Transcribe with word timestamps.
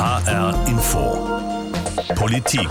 HR 0.00 0.66
Info. 0.66 1.28
Politik. 2.14 2.70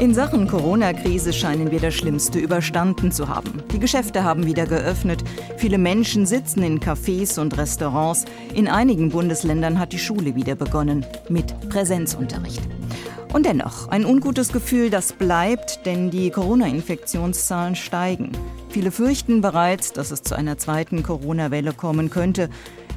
In 0.00 0.14
Sachen 0.14 0.48
Corona-Krise 0.48 1.34
scheinen 1.34 1.70
wir 1.70 1.80
das 1.80 1.92
Schlimmste 1.92 2.38
überstanden 2.38 3.12
zu 3.12 3.28
haben. 3.28 3.62
Die 3.72 3.78
Geschäfte 3.78 4.24
haben 4.24 4.46
wieder 4.46 4.64
geöffnet. 4.64 5.22
Viele 5.58 5.76
Menschen 5.76 6.24
sitzen 6.24 6.62
in 6.62 6.80
Cafés 6.80 7.38
und 7.38 7.58
Restaurants. 7.58 8.24
In 8.54 8.68
einigen 8.68 9.10
Bundesländern 9.10 9.78
hat 9.78 9.92
die 9.92 9.98
Schule 9.98 10.34
wieder 10.34 10.54
begonnen 10.54 11.04
mit 11.28 11.68
Präsenzunterricht. 11.68 12.62
Und 13.34 13.44
dennoch, 13.44 13.88
ein 13.88 14.06
ungutes 14.06 14.50
Gefühl, 14.50 14.88
das 14.88 15.12
bleibt, 15.12 15.84
denn 15.84 16.10
die 16.10 16.30
Corona-Infektionszahlen 16.30 17.76
steigen. 17.76 18.32
Viele 18.70 18.92
fürchten 18.92 19.42
bereits, 19.42 19.92
dass 19.92 20.10
es 20.10 20.22
zu 20.22 20.34
einer 20.34 20.56
zweiten 20.56 21.02
Corona-Welle 21.02 21.74
kommen 21.74 22.08
könnte, 22.08 22.48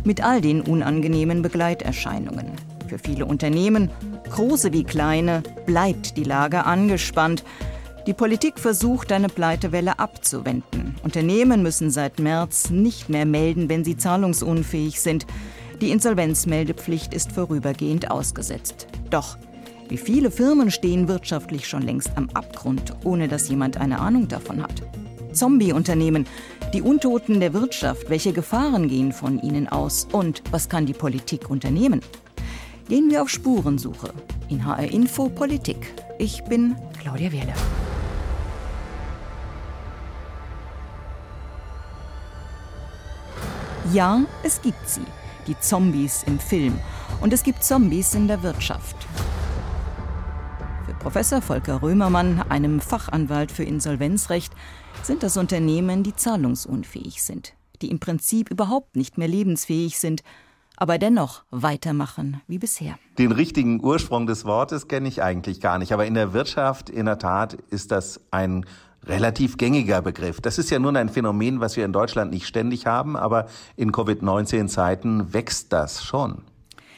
mit 0.06 0.24
all 0.24 0.40
den 0.40 0.62
unangenehmen 0.62 1.42
Begleiterscheinungen. 1.42 2.54
Für 2.88 3.00
viele 3.00 3.26
Unternehmen, 3.26 3.92
große 4.30 4.72
wie 4.72 4.84
kleine, 4.86 5.44
bleibt 5.66 6.16
die 6.16 6.24
Lage 6.24 6.66
angespannt. 6.66 7.44
Die 8.06 8.14
Politik 8.14 8.60
versucht, 8.60 9.12
eine 9.12 9.28
Pleitewelle 9.28 10.00
abzuwenden. 10.00 10.96
Unternehmen 11.04 11.62
müssen 11.64 11.92
seit 11.92 12.20
März 12.20 12.70
nicht 12.70 13.10
mehr 13.10 13.26
melden, 13.26 13.68
wenn 13.68 13.84
sie 13.84 13.98
zahlungsunfähig 13.98 15.02
sind. 15.02 15.28
Die 15.82 15.92
Insolvenzmeldepflicht 15.92 17.14
ist 17.14 17.34
vorübergehend 17.34 18.10
ausgesetzt. 18.10 18.88
Doch 19.10 19.38
wie 19.90 19.98
viele 19.98 20.32
Firmen 20.32 20.72
stehen 20.72 21.10
wirtschaftlich 21.10 21.68
schon 21.68 21.82
längst 21.82 22.12
am 22.16 22.30
Abgrund, 22.34 22.94
ohne 23.04 23.28
dass 23.28 23.50
jemand 23.50 23.78
eine 23.78 24.00
Ahnung 24.00 24.30
davon 24.30 24.64
hat? 24.64 24.82
Zombie-Unternehmen, 25.34 26.26
die 26.74 26.82
Untoten 26.82 27.40
der 27.42 27.54
Wirtschaft, 27.54 28.10
welche 28.10 28.32
Gefahren 28.34 28.88
gehen 28.88 29.12
von 29.12 29.40
ihnen 29.40 29.68
aus 29.68 30.08
und 30.12 30.42
was 30.52 30.68
kann 30.70 30.86
die 30.86 30.94
Politik 30.94 31.50
unternehmen? 31.50 32.02
Gehen 32.88 33.12
wir 33.12 33.22
auf 33.22 33.30
Spurensuche 33.30 34.14
in 34.48 34.66
HR 34.66 34.90
Info 34.90 35.28
Politik. 35.28 35.94
Ich 36.20 36.42
bin 36.46 36.74
Claudia 37.02 37.30
Wehrle. 37.34 37.54
Ja, 43.92 44.22
es 44.42 44.62
gibt 44.62 44.88
sie, 44.88 45.02
die 45.48 45.60
Zombies 45.60 46.24
im 46.28 46.40
Film. 46.40 46.80
Und 47.20 47.34
es 47.34 47.44
gibt 47.44 47.62
Zombies 47.62 48.14
in 48.14 48.30
der 48.30 48.42
Wirtschaft. 48.42 48.96
Für 50.86 50.94
Professor 50.94 51.42
Volker 51.42 51.82
Römermann, 51.82 52.42
einem 52.48 52.80
Fachanwalt 52.80 53.52
für 53.52 53.66
Insolvenzrecht, 53.66 54.54
sind 55.04 55.24
das 55.24 55.36
Unternehmen, 55.36 56.04
die 56.04 56.16
zahlungsunfähig 56.16 57.22
sind, 57.22 57.54
die 57.82 57.92
im 57.92 58.00
Prinzip 58.00 58.50
überhaupt 58.50 58.96
nicht 58.96 59.18
mehr 59.18 59.28
lebensfähig 59.28 60.00
sind, 60.00 60.24
aber 60.78 60.98
dennoch 60.98 61.44
weitermachen 61.52 62.42
wie 62.48 62.60
bisher. 62.60 62.98
Den 63.18 63.34
richtigen 63.34 63.84
Ursprung 63.84 64.28
des 64.28 64.46
Wortes 64.46 64.88
kenne 64.88 65.10
ich 65.10 65.22
eigentlich 65.22 65.60
gar 65.60 65.80
nicht, 65.80 65.92
aber 65.92 66.06
in 66.06 66.14
der 66.14 66.32
Wirtschaft 66.32 66.90
in 66.90 67.08
der 67.08 67.20
Tat 67.20 67.56
ist 67.70 67.92
das 67.92 68.22
ein 68.32 68.66
relativ 69.06 69.58
gängiger 69.58 70.02
Begriff. 70.02 70.40
Das 70.40 70.58
ist 70.58 70.70
ja 70.70 70.80
nun 70.80 70.96
ein 70.96 71.10
Phänomen, 71.10 71.60
was 71.60 71.76
wir 71.78 71.86
in 71.86 71.94
Deutschland 71.94 72.32
nicht 72.32 72.48
ständig 72.48 72.86
haben, 72.86 73.16
aber 73.16 73.48
in 73.76 73.92
Covid-19-Zeiten 73.92 75.34
wächst 75.34 75.74
das 75.74 76.04
schon. 76.04 76.44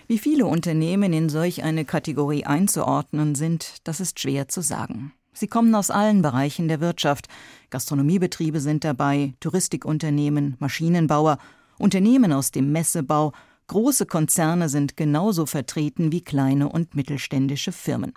Wie 0.08 0.18
viele 0.18 0.48
Unternehmen 0.48 1.14
in 1.14 1.30
solch 1.30 1.64
eine 1.64 1.86
Kategorie 1.86 2.46
einzuordnen 2.46 3.36
sind, 3.36 3.76
das 3.84 4.00
ist 4.00 4.20
schwer 4.20 4.48
zu 4.48 4.62
sagen. 4.62 5.14
Sie 5.34 5.48
kommen 5.48 5.74
aus 5.76 5.92
allen 5.92 6.22
Bereichen 6.24 6.68
der 6.68 6.82
Wirtschaft. 6.82 7.28
Gastronomiebetriebe 7.70 8.60
sind 8.60 8.84
dabei, 8.84 9.36
Touristikunternehmen, 9.40 10.58
Maschinenbauer, 10.60 11.38
Unternehmen 11.78 12.34
aus 12.34 12.52
dem 12.52 12.72
Messebau, 12.72 13.34
große 13.70 14.06
Konzerne 14.06 14.68
sind 14.68 14.98
genauso 14.98 15.46
vertreten 15.46 16.12
wie 16.12 16.22
kleine 16.22 16.68
und 16.68 16.96
mittelständische 16.96 17.72
Firmen. 17.72 18.14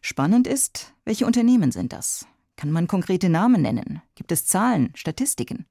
Spannend 0.00 0.46
ist, 0.46 0.94
welche 1.04 1.26
Unternehmen 1.26 1.72
sind 1.72 1.92
das? 1.92 2.26
Kann 2.56 2.70
man 2.70 2.86
konkrete 2.86 3.28
Namen 3.28 3.62
nennen? 3.62 4.00
Gibt 4.14 4.30
es 4.30 4.46
Zahlen, 4.46 4.92
Statistiken? 4.94 5.66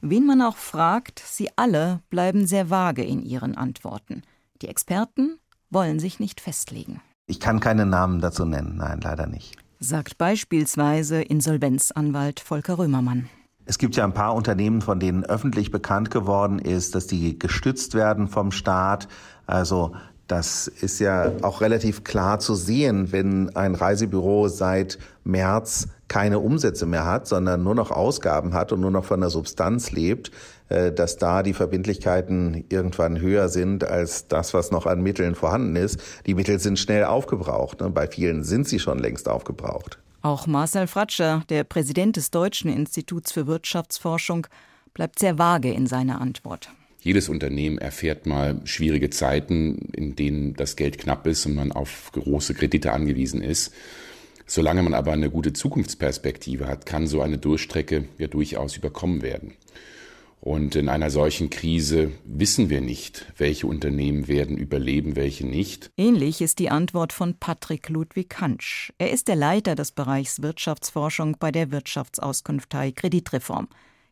Wen 0.00 0.26
man 0.26 0.42
auch 0.42 0.56
fragt, 0.56 1.22
sie 1.24 1.48
alle 1.56 2.00
bleiben 2.10 2.46
sehr 2.46 2.68
vage 2.68 3.04
in 3.04 3.22
ihren 3.22 3.56
Antworten. 3.56 4.22
Die 4.60 4.68
Experten 4.68 5.38
wollen 5.70 5.98
sich 5.98 6.20
nicht 6.20 6.40
festlegen. 6.40 7.00
Ich 7.26 7.40
kann 7.40 7.60
keine 7.60 7.86
Namen 7.86 8.20
dazu 8.20 8.44
nennen, 8.44 8.76
nein, 8.76 9.00
leider 9.00 9.26
nicht. 9.26 9.56
Sagt 9.80 10.18
beispielsweise 10.18 11.22
Insolvenzanwalt 11.22 12.40
Volker 12.40 12.78
Römermann. 12.78 13.30
Es 13.66 13.78
gibt 13.78 13.96
ja 13.96 14.04
ein 14.04 14.12
paar 14.12 14.34
Unternehmen, 14.34 14.82
von 14.82 15.00
denen 15.00 15.24
öffentlich 15.24 15.70
bekannt 15.70 16.10
geworden 16.10 16.58
ist, 16.58 16.94
dass 16.94 17.06
die 17.06 17.38
gestützt 17.38 17.94
werden 17.94 18.28
vom 18.28 18.50
Staat. 18.50 19.08
Also 19.46 19.92
das 20.26 20.68
ist 20.68 21.00
ja 21.00 21.32
auch 21.42 21.60
relativ 21.60 22.04
klar 22.04 22.38
zu 22.38 22.54
sehen, 22.54 23.12
wenn 23.12 23.54
ein 23.56 23.74
Reisebüro 23.74 24.48
seit 24.48 24.98
März 25.24 25.88
keine 26.08 26.38
Umsätze 26.38 26.86
mehr 26.86 27.06
hat, 27.06 27.26
sondern 27.26 27.62
nur 27.62 27.74
noch 27.74 27.90
Ausgaben 27.90 28.54
hat 28.54 28.72
und 28.72 28.80
nur 28.80 28.90
noch 28.90 29.04
von 29.04 29.20
der 29.20 29.30
Substanz 29.30 29.90
lebt, 29.90 30.30
äh, 30.68 30.92
dass 30.92 31.16
da 31.16 31.42
die 31.42 31.54
Verbindlichkeiten 31.54 32.64
irgendwann 32.68 33.20
höher 33.20 33.48
sind 33.48 33.84
als 33.84 34.28
das, 34.28 34.54
was 34.54 34.70
noch 34.70 34.86
an 34.86 35.02
Mitteln 35.02 35.34
vorhanden 35.34 35.76
ist. 35.76 36.00
Die 36.26 36.34
Mittel 36.34 36.58
sind 36.58 36.78
schnell 36.78 37.04
aufgebraucht. 37.04 37.80
Ne? 37.80 37.90
Bei 37.90 38.06
vielen 38.06 38.44
sind 38.44 38.68
sie 38.68 38.78
schon 38.78 38.98
längst 38.98 39.28
aufgebraucht. 39.28 39.98
Auch 40.24 40.46
Marcel 40.46 40.86
Fratscher, 40.86 41.44
der 41.50 41.64
Präsident 41.64 42.16
des 42.16 42.30
Deutschen 42.30 42.72
Instituts 42.72 43.30
für 43.30 43.46
Wirtschaftsforschung, 43.46 44.46
bleibt 44.94 45.18
sehr 45.18 45.36
vage 45.36 45.70
in 45.70 45.86
seiner 45.86 46.18
Antwort. 46.18 46.70
Jedes 47.02 47.28
Unternehmen 47.28 47.76
erfährt 47.76 48.24
mal 48.24 48.58
schwierige 48.64 49.10
Zeiten, 49.10 49.90
in 49.92 50.16
denen 50.16 50.54
das 50.54 50.76
Geld 50.76 50.96
knapp 50.96 51.26
ist 51.26 51.44
und 51.44 51.54
man 51.54 51.72
auf 51.72 52.10
große 52.12 52.54
Kredite 52.54 52.92
angewiesen 52.92 53.42
ist. 53.42 53.74
Solange 54.46 54.82
man 54.82 54.94
aber 54.94 55.12
eine 55.12 55.28
gute 55.28 55.52
Zukunftsperspektive 55.52 56.68
hat, 56.68 56.86
kann 56.86 57.06
so 57.06 57.20
eine 57.20 57.36
Durchstrecke 57.36 58.08
ja 58.16 58.26
durchaus 58.26 58.78
überkommen 58.78 59.20
werden. 59.20 59.52
Und 60.44 60.76
in 60.76 60.90
einer 60.90 61.08
solchen 61.08 61.48
Krise 61.48 62.12
wissen 62.26 62.68
wir 62.68 62.82
nicht, 62.82 63.32
welche 63.38 63.66
Unternehmen 63.66 64.28
werden 64.28 64.58
überleben, 64.58 65.16
welche 65.16 65.46
nicht. 65.46 65.90
Ähnlich 65.96 66.42
ist 66.42 66.58
die 66.58 66.68
Antwort 66.68 67.14
von 67.14 67.38
Patrick 67.38 67.88
Ludwig 67.88 68.38
Hansch. 68.38 68.92
Er 68.98 69.10
ist 69.10 69.28
der 69.28 69.36
Leiter 69.36 69.74
des 69.74 69.92
Bereichs 69.92 70.42
Wirtschaftsforschung 70.42 71.38
bei 71.40 71.50
der 71.50 71.70
Wirtschaftsauskunftei 71.70 72.92
Kreditreform. 72.92 73.68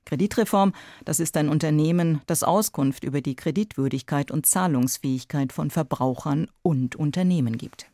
Kreditreform, 0.06 0.72
das 1.04 1.20
ist 1.20 1.36
ein 1.36 1.50
Unternehmen, 1.50 2.22
das 2.26 2.44
Auskunft 2.44 3.04
über 3.04 3.20
die 3.20 3.36
Kreditwürdigkeit 3.36 4.30
und 4.30 4.46
Zahlungsfähigkeit 4.46 5.52
von 5.52 5.68
Verbrauchern 5.68 6.48
und 6.62 6.96
Unternehmen 6.96 7.58
gibt. 7.58 7.91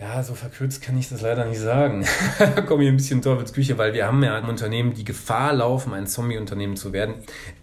Ja, 0.00 0.22
so 0.22 0.34
verkürzt 0.34 0.80
kann 0.80 0.96
ich 0.96 1.10
das 1.10 1.20
leider 1.20 1.44
nicht 1.44 1.60
sagen. 1.60 2.06
da 2.38 2.62
komme 2.62 2.84
ich 2.84 2.88
ein 2.88 2.96
bisschen 2.96 3.20
Teufelsküche, 3.20 3.76
weil 3.76 3.92
wir 3.92 4.06
haben 4.06 4.22
ja 4.24 4.38
im 4.38 4.48
Unternehmen 4.48 4.94
die 4.94 5.04
Gefahr 5.04 5.52
laufen, 5.52 5.92
ein 5.92 6.06
Zombie-Unternehmen 6.06 6.76
zu 6.76 6.94
werden. 6.94 7.16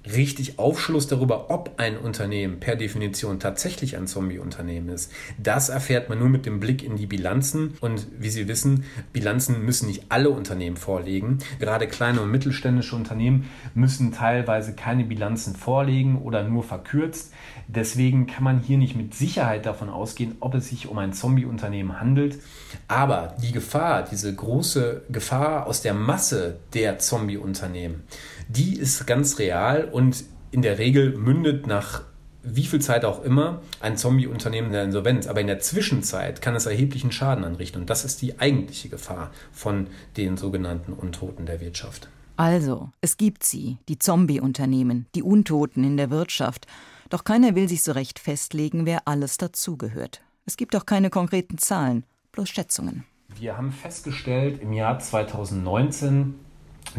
Richtig 0.05 0.59
Aufschluss 0.59 1.07
darüber, 1.07 1.49
ob 1.49 1.73
ein 1.77 1.97
Unternehmen 1.97 2.59
per 2.59 2.75
Definition 2.75 3.39
tatsächlich 3.39 3.97
ein 3.97 4.05
Zombie-Unternehmen 4.05 4.89
ist, 4.89 5.11
das 5.39 5.69
erfährt 5.69 6.09
man 6.09 6.19
nur 6.19 6.29
mit 6.29 6.45
dem 6.45 6.59
Blick 6.59 6.83
in 6.83 6.95
die 6.95 7.07
Bilanzen. 7.07 7.75
Und 7.81 8.05
wie 8.19 8.29
Sie 8.29 8.47
wissen, 8.47 8.83
Bilanzen 9.13 9.65
müssen 9.65 9.87
nicht 9.87 10.03
alle 10.09 10.29
Unternehmen 10.29 10.77
vorlegen. 10.77 11.39
Gerade 11.57 11.87
kleine 11.87 12.21
und 12.21 12.29
mittelständische 12.29 12.95
Unternehmen 12.95 13.49
müssen 13.73 14.11
teilweise 14.11 14.75
keine 14.75 15.05
Bilanzen 15.05 15.55
vorlegen 15.55 16.21
oder 16.21 16.43
nur 16.43 16.63
verkürzt. 16.63 17.33
Deswegen 17.67 18.27
kann 18.27 18.43
man 18.43 18.59
hier 18.59 18.77
nicht 18.77 18.95
mit 18.95 19.15
Sicherheit 19.15 19.65
davon 19.65 19.89
ausgehen, 19.89 20.35
ob 20.39 20.53
es 20.53 20.69
sich 20.69 20.87
um 20.87 20.99
ein 20.99 21.13
Zombie-Unternehmen 21.13 21.99
handelt 21.99 22.26
handelt. 22.27 22.43
Aber 22.87 23.35
die 23.41 23.51
Gefahr, 23.51 24.03
diese 24.03 24.33
große 24.33 25.03
Gefahr 25.09 25.67
aus 25.67 25.81
der 25.81 25.93
Masse 25.93 26.57
der 26.73 26.99
Zombie-Unternehmen, 26.99 28.03
die 28.47 28.77
ist 28.77 29.05
ganz 29.07 29.39
real 29.39 29.85
und 29.91 30.23
in 30.51 30.61
der 30.61 30.77
Regel 30.77 31.17
mündet 31.17 31.67
nach 31.67 32.03
wie 32.43 32.63
viel 32.63 32.79
Zeit 32.79 33.03
auch 33.03 33.23
immer 33.23 33.61
ein 33.81 33.97
Zombie-Unternehmen 33.97 34.67
in 34.67 34.73
der 34.73 34.83
Insolvenz. 34.85 35.27
Aber 35.27 35.41
in 35.41 35.47
der 35.47 35.59
Zwischenzeit 35.59 36.41
kann 36.41 36.55
es 36.55 36.65
erheblichen 36.65 37.11
Schaden 37.11 37.43
anrichten. 37.43 37.81
Und 37.81 37.89
das 37.89 38.05
ist 38.05 38.21
die 38.21 38.39
eigentliche 38.39 38.87
Gefahr 38.87 39.31
von 39.51 39.87
den 40.15 40.37
sogenannten 40.37 40.93
Untoten 40.93 41.45
der 41.45 41.59
Wirtschaft. 41.59 42.07
Also, 42.37 42.91
es 43.01 43.17
gibt 43.17 43.43
sie, 43.43 43.79
die 43.89 43.99
Zombie-Unternehmen, 43.99 45.07
die 45.13 45.23
Untoten 45.23 45.83
in 45.83 45.97
der 45.97 46.09
Wirtschaft. 46.09 46.67
Doch 47.09 47.25
keiner 47.25 47.55
will 47.55 47.67
sich 47.67 47.83
so 47.83 47.91
recht 47.91 48.19
festlegen, 48.19 48.85
wer 48.85 49.07
alles 49.07 49.37
dazugehört. 49.37 50.21
Es 50.45 50.55
gibt 50.55 50.73
auch 50.77 50.85
keine 50.85 51.09
konkreten 51.09 51.57
Zahlen 51.57 52.05
bloß 52.37 52.49
Schätzungen. 52.49 53.03
Wir 53.39 53.57
haben 53.57 53.71
festgestellt 53.71 54.61
im 54.61 54.71
Jahr 54.71 54.99
2019, 54.99 56.35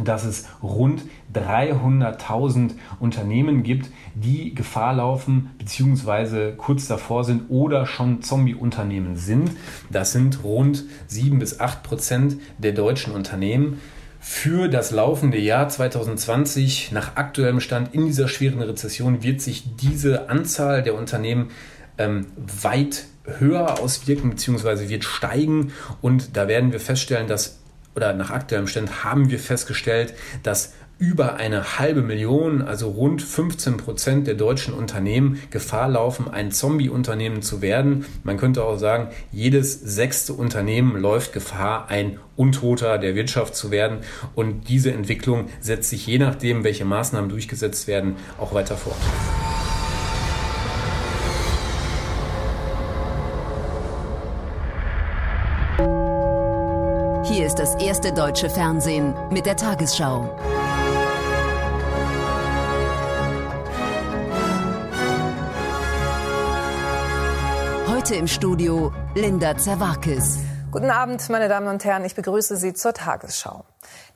dass 0.05 0.25
es 0.25 0.46
rund 0.64 1.02
300.000 1.32 2.73
Unternehmen 2.99 3.62
gibt, 3.62 3.88
die 4.17 4.52
Gefahr 4.52 4.94
laufen 4.94 5.50
bzw. 5.58 6.55
kurz 6.56 6.88
davor 6.88 7.23
sind 7.23 7.50
oder 7.50 7.87
schon 7.87 8.20
Zombie-Unternehmen 8.20 9.14
sind. 9.14 9.52
Das 9.90 10.11
sind 10.11 10.43
rund 10.43 10.85
7 11.06 11.38
bis 11.38 11.61
8 11.61 11.84
Prozent 11.84 12.37
der 12.58 12.73
deutschen 12.73 13.12
Unternehmen. 13.12 13.81
Für 14.19 14.69
das 14.69 14.91
laufende 14.91 15.38
Jahr 15.38 15.69
2020 15.69 16.91
nach 16.91 17.14
aktuellem 17.14 17.61
Stand 17.61 17.94
in 17.94 18.06
dieser 18.06 18.26
schweren 18.26 18.61
Rezession 18.61 19.23
wird 19.23 19.41
sich 19.41 19.76
diese 19.76 20.29
Anzahl 20.31 20.82
der 20.82 20.96
Unternehmen 20.96 21.52
ähm, 21.96 22.26
weit 22.37 23.06
höher 23.38 23.80
auswirken 23.80 24.30
bzw. 24.30 24.88
wird 24.88 25.04
steigen. 25.04 25.72
Und 26.00 26.36
da 26.36 26.48
werden 26.48 26.72
wir 26.72 26.80
feststellen, 26.80 27.28
dass, 27.28 27.58
oder 27.94 28.12
nach 28.12 28.30
aktuellem 28.30 28.66
Stand 28.66 29.04
haben 29.04 29.30
wir 29.30 29.38
festgestellt, 29.38 30.14
dass 30.42 30.72
über 30.98 31.36
eine 31.36 31.78
halbe 31.78 32.02
Million, 32.02 32.60
also 32.60 32.88
rund 32.88 33.22
15 33.22 33.76
Prozent 33.76 34.26
der 34.26 34.34
deutschen 34.34 34.75
Unternehmen 34.75 35.40
Gefahr 35.50 35.88
laufen, 35.88 36.28
ein 36.28 36.50
Zombie-Unternehmen 36.50 37.40
zu 37.40 37.62
werden. 37.62 38.04
Man 38.25 38.36
könnte 38.36 38.64
auch 38.64 38.78
sagen, 38.78 39.08
jedes 39.31 39.81
sechste 39.81 40.32
Unternehmen 40.32 41.00
läuft 41.00 41.32
Gefahr, 41.32 41.88
ein 41.88 42.19
Untoter 42.34 42.98
der 42.98 43.14
Wirtschaft 43.14 43.54
zu 43.54 43.70
werden. 43.70 43.98
Und 44.34 44.69
diese 44.69 44.90
Entwicklung 44.90 45.48
setzt 45.60 45.90
sich 45.90 46.04
je 46.06 46.19
nachdem, 46.19 46.64
welche 46.64 46.84
Maßnahmen 46.84 47.31
durchgesetzt 47.31 47.86
werden, 47.86 48.16
auch 48.38 48.52
weiter 48.52 48.76
fort. 48.76 48.96
Erste 58.08 58.14
deutsche 58.14 58.50
Fernsehen 58.50 59.14
mit 59.31 59.44
der 59.44 59.56
Tagesschau. 59.56 60.34
Heute 67.87 68.14
im 68.14 68.26
Studio 68.26 68.93
Linda 69.14 69.56
Zerwakis. 69.56 70.38
Guten 70.70 70.90
Abend, 70.90 71.28
meine 71.28 71.49
Damen 71.49 71.69
und 71.69 71.84
Herren. 71.84 72.05
Ich 72.05 72.14
begrüße 72.14 72.56
Sie 72.56 72.72
zur 72.72 72.94
Tagesschau. 72.94 73.64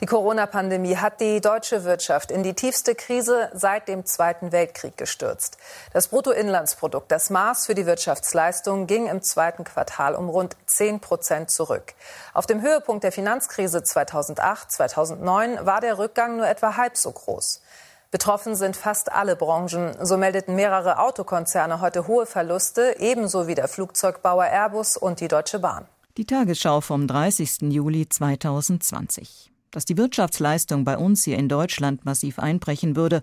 Die 0.03 0.07
Corona-Pandemie 0.07 0.97
hat 0.97 1.21
die 1.21 1.41
deutsche 1.41 1.85
Wirtschaft 1.85 2.33
in 2.33 2.43
die 2.43 2.55
tiefste 2.55 2.97
Krise 2.97 3.51
seit 3.55 3.87
dem 3.87 4.05
Zweiten 4.05 4.51
Weltkrieg 4.51 4.97
gestürzt. 4.97 5.59
Das 5.93 6.09
Bruttoinlandsprodukt, 6.09 7.13
das 7.13 7.31
Maß 7.31 7.67
für 7.67 7.77
die 7.77 7.87
Wirtschaftsleistung, 7.87 8.89
ging 8.89 9.07
im 9.07 9.23
zweiten 9.23 9.63
Quartal 9.63 10.17
um 10.17 10.29
rund 10.29 10.57
10 10.67 10.99
Prozent 10.99 11.53
zurück. 11.53 11.95
Auf 12.35 12.47
dem 12.47 12.63
Höhepunkt 12.63 13.05
der 13.05 13.13
Finanzkrise 13.13 13.85
2008, 13.85 14.73
2009 14.73 15.65
war 15.67 15.81
der 15.81 15.99
Rückgang 15.99 16.37
nur 16.37 16.49
etwa 16.49 16.77
halb 16.77 16.97
so 16.97 17.13
groß. 17.13 17.63
Betroffen 18.11 18.57
sind 18.57 18.77
fast 18.77 19.13
alle 19.13 19.37
Branchen. 19.37 19.95
So 20.05 20.17
meldeten 20.17 20.57
mehrere 20.57 20.99
Autokonzerne 20.99 21.81
heute 21.81 22.09
hohe 22.09 22.27
Verluste, 22.27 22.97
ebenso 22.99 23.47
wie 23.47 23.55
der 23.55 23.69
Flugzeugbauer 23.69 24.47
Airbus 24.47 24.97
und 24.97 25.21
die 25.21 25.29
Deutsche 25.29 25.61
Bahn. 25.61 25.87
Die 26.17 26.27
Tagesschau 26.27 26.81
vom 26.81 27.07
30. 27.07 27.71
Juli 27.71 28.09
2020. 28.09 29.53
Dass 29.73 29.87
die 29.87 29.97
Wirtschaftsleistung 29.97 30.85
bei 30.85 30.97
uns 30.97 31.25
hier 31.25 31.39
in 31.39 31.49
Deutschland 31.49 32.05
massiv 32.05 32.39
einbrechen 32.39 32.95
würde, 32.95 33.23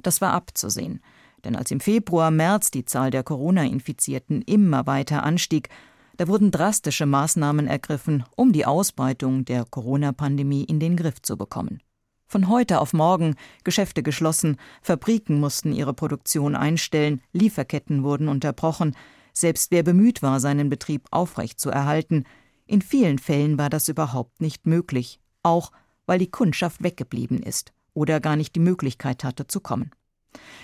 das 0.00 0.20
war 0.20 0.32
abzusehen. 0.32 1.00
Denn 1.44 1.56
als 1.56 1.70
im 1.70 1.80
Februar, 1.80 2.30
März 2.30 2.70
die 2.70 2.84
Zahl 2.84 3.10
der 3.10 3.24
Corona-Infizierten 3.24 4.42
immer 4.42 4.86
weiter 4.86 5.24
anstieg, 5.24 5.68
da 6.16 6.26
wurden 6.26 6.50
drastische 6.50 7.06
Maßnahmen 7.06 7.66
ergriffen, 7.66 8.24
um 8.36 8.52
die 8.52 8.64
Ausbreitung 8.64 9.44
der 9.44 9.64
Corona-Pandemie 9.64 10.64
in 10.64 10.80
den 10.80 10.96
Griff 10.96 11.20
zu 11.20 11.36
bekommen. 11.36 11.80
Von 12.26 12.48
heute 12.48 12.80
auf 12.80 12.92
morgen 12.92 13.34
Geschäfte 13.64 14.02
geschlossen, 14.02 14.56
Fabriken 14.82 15.40
mussten 15.40 15.72
ihre 15.72 15.94
Produktion 15.94 16.54
einstellen, 16.54 17.22
Lieferketten 17.32 18.04
wurden 18.04 18.28
unterbrochen, 18.28 18.94
selbst 19.32 19.70
wer 19.70 19.82
bemüht 19.82 20.22
war, 20.22 20.38
seinen 20.38 20.68
Betrieb 20.68 21.06
aufrechtzuerhalten, 21.10 22.24
in 22.66 22.82
vielen 22.82 23.18
Fällen 23.18 23.56
war 23.56 23.70
das 23.70 23.88
überhaupt 23.88 24.40
nicht 24.40 24.66
möglich, 24.66 25.20
auch 25.42 25.72
weil 26.08 26.18
die 26.18 26.30
Kundschaft 26.30 26.82
weggeblieben 26.82 27.40
ist 27.42 27.72
oder 27.94 28.18
gar 28.18 28.34
nicht 28.34 28.56
die 28.56 28.60
Möglichkeit 28.60 29.22
hatte 29.22 29.46
zu 29.46 29.60
kommen. 29.60 29.90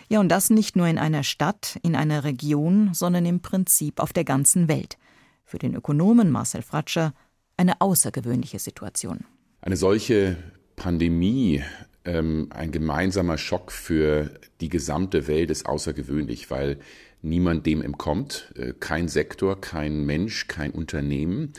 Ja, 0.08 0.20
und 0.20 0.28
das 0.28 0.50
nicht 0.50 0.76
nur 0.76 0.86
in 0.86 0.98
einer 0.98 1.22
Stadt, 1.22 1.78
in 1.82 1.94
einer 1.94 2.24
Region, 2.24 2.92
sondern 2.92 3.24
im 3.26 3.40
Prinzip 3.40 4.00
auf 4.00 4.12
der 4.12 4.24
ganzen 4.24 4.68
Welt. 4.68 4.98
Für 5.44 5.58
den 5.58 5.74
Ökonomen 5.74 6.30
Marcel 6.30 6.62
Fratscher 6.62 7.14
eine 7.56 7.80
außergewöhnliche 7.80 8.58
Situation. 8.58 9.24
Eine 9.60 9.76
solche 9.76 10.36
Pandemie, 10.76 11.62
ähm, 12.04 12.48
ein 12.50 12.72
gemeinsamer 12.72 13.38
Schock 13.38 13.72
für 13.72 14.30
die 14.60 14.68
gesamte 14.68 15.26
Welt 15.26 15.50
ist 15.50 15.66
außergewöhnlich, 15.66 16.50
weil 16.50 16.78
niemand 17.22 17.66
dem 17.66 17.80
entkommt, 17.82 18.52
äh, 18.56 18.72
kein 18.78 19.08
Sektor, 19.08 19.60
kein 19.60 20.04
Mensch, 20.04 20.46
kein 20.48 20.70
Unternehmen, 20.70 21.52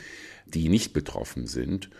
die 0.46 0.68
nicht 0.68 0.92
betroffen 0.92 1.46
sind. 1.46 1.90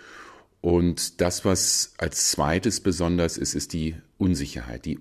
Und 0.66 1.20
das, 1.20 1.44
was 1.44 1.94
als 1.96 2.32
zweites 2.32 2.80
besonders 2.80 3.38
ist, 3.38 3.54
ist 3.54 3.72
die 3.72 3.94
Unsicherheit, 4.18 4.84
die 4.84 4.98